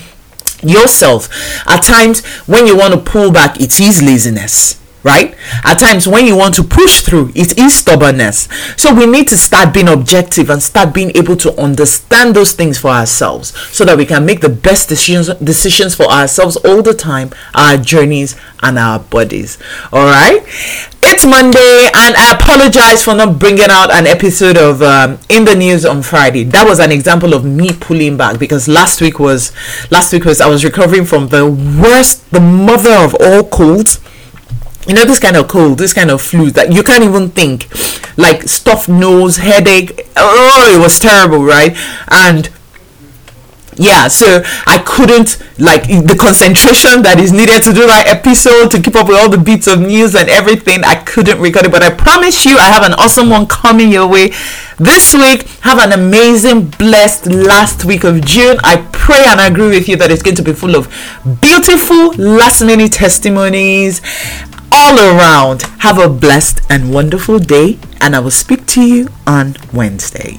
yourself. 0.65 1.29
At 1.67 1.83
times, 1.83 2.25
when 2.47 2.67
you 2.67 2.77
want 2.77 2.95
to 2.95 3.01
pull 3.01 3.31
back, 3.31 3.61
it 3.61 3.81
is 3.81 4.03
laziness 4.03 4.81
right? 5.05 5.37
At 5.63 5.79
times, 5.79 6.09
when 6.09 6.27
you 6.27 6.37
want 6.37 6.55
to 6.55 6.65
push 6.65 7.03
through, 7.03 7.31
it 7.35 7.59
is 7.59 7.77
stubbornness. 7.77 8.49
So, 8.77 8.93
we 8.93 9.07
need 9.07 9.29
to 9.29 9.37
start 9.37 9.73
being 9.75 9.89
objective 9.89 10.51
and 10.51 10.63
start 10.63 10.95
being 10.95 11.13
able 11.15 11.37
to 11.37 11.61
understand 11.61 12.35
those 12.35 12.53
things 12.53 12.79
for 12.79 12.89
ourselves 12.89 13.57
so 13.69 13.85
that 13.85 13.99
we 13.99 14.07
can 14.07 14.25
make 14.25 14.41
the 14.41 14.49
best 14.49 14.89
decisions, 14.89 15.29
decisions 15.35 15.95
for 15.95 16.07
ourselves 16.07 16.57
all 16.57 16.83
the 16.83 16.95
time, 16.95 17.31
our 17.55 17.77
journeys, 17.77 18.35
and 18.63 18.79
our 18.79 18.99
bodies. 18.99 19.59
All 19.93 20.07
right, 20.07 20.41
it's 21.03 21.27
Monday, 21.27 21.91
and 21.95 22.17
I 22.17 22.33
apologize 22.33 23.05
for 23.05 23.15
not 23.15 23.39
bringing 23.39 23.69
out 23.69 23.93
an 23.93 24.07
episode 24.07 24.57
of 24.57 24.81
um, 24.81 25.19
In 25.29 25.45
the 25.45 25.55
News 25.55 25.85
on 25.85 26.03
Friday. 26.03 26.45
That 26.45 26.67
was 26.67 26.81
an 26.81 26.91
example 26.91 27.35
of 27.35 27.45
me 27.45 27.73
pulling 27.79 28.17
back 28.17 28.39
because 28.39 28.69
last 28.69 29.03
week 29.03 29.19
was 29.19 29.53
last 29.91 30.15
week 30.15 30.25
was 30.25 30.41
I 30.41 30.49
was 30.49 30.65
recovering 30.65 31.05
from 31.05 31.29
the 31.29 31.45
worst, 31.45 32.31
the 32.31 32.41
mother 32.41 32.95
of 32.95 33.15
all 33.21 33.45
colds 33.45 34.01
you 34.87 34.95
know 34.95 35.05
this 35.05 35.19
kind 35.19 35.37
of 35.37 35.49
cold 35.49 35.79
this 35.79 35.93
kind 35.93 36.11
of 36.11 36.21
flu 36.21 36.51
that 36.51 36.73
you 36.73 36.83
can't 36.83 37.05
even 37.05 37.31
think. 37.31 37.69
Like 38.17 38.43
stuffed 38.43 38.89
nose 38.89 39.39
headache. 39.39 40.07
Oh 40.17 40.73
it 40.75 40.81
was 40.81 40.99
terrible 40.99 41.45
right? 41.45 41.77
And 42.09 42.51
yeah 43.77 44.09
so 44.09 44.43
i 44.67 44.79
couldn't 44.79 45.39
like 45.59 45.87
the 45.89 46.17
concentration 46.19 47.03
that 47.03 47.19
is 47.19 47.33
needed 47.33 47.63
to 47.63 47.73
do 47.73 47.87
that 47.87 48.07
episode 48.07 48.71
to 48.71 48.81
keep 48.81 48.95
up 48.95 49.09
with 49.09 49.17
all 49.17 49.29
the 49.29 49.39
bits 49.39 49.67
of 49.67 49.81
news 49.81 50.15
and 50.15 50.29
everything 50.29 50.85
i 50.85 50.95
couldn't 50.95 51.41
record 51.41 51.67
it. 51.67 51.73
But 51.73 51.83
i 51.83 51.91
promise 51.91 52.45
you 52.45 52.57
i 52.59 52.69
have 52.69 52.83
an 52.83 52.95
awesome 52.95 53.31
one 53.31 53.47
coming 53.47 53.91
your 53.91 54.09
way 54.09 54.33
this 54.79 55.15
week. 55.15 55.47
Have 55.61 55.79
an 55.79 55.93
amazing 55.93 56.67
blessed 56.67 57.27
last 57.27 57.85
week 57.85 58.03
of 58.05 58.25
june. 58.25 58.59
I 58.65 58.89
pray 58.93 59.25
and 59.27 59.41
agree 59.41 59.69
with 59.69 59.89
you 59.89 59.97
that 59.97 60.11
it's 60.11 60.23
going 60.23 60.37
to 60.37 60.43
be 60.43 60.53
full 60.53 60.75
of 60.75 60.89
beautiful 61.41 62.13
last 62.15 62.61
minute 62.63 62.93
testimonies 62.93 64.01
all 64.75 64.99
around. 64.99 65.63
Have 65.87 65.99
a 65.99 66.09
blessed 66.09 66.61
and 66.69 66.93
wonderful 66.93 67.39
day 67.39 67.79
and 68.01 68.15
i 68.15 68.19
will 68.19 68.31
speak 68.31 68.67
to 68.67 68.83
you 68.83 69.09
on 69.27 69.57
wednesday 69.73 70.39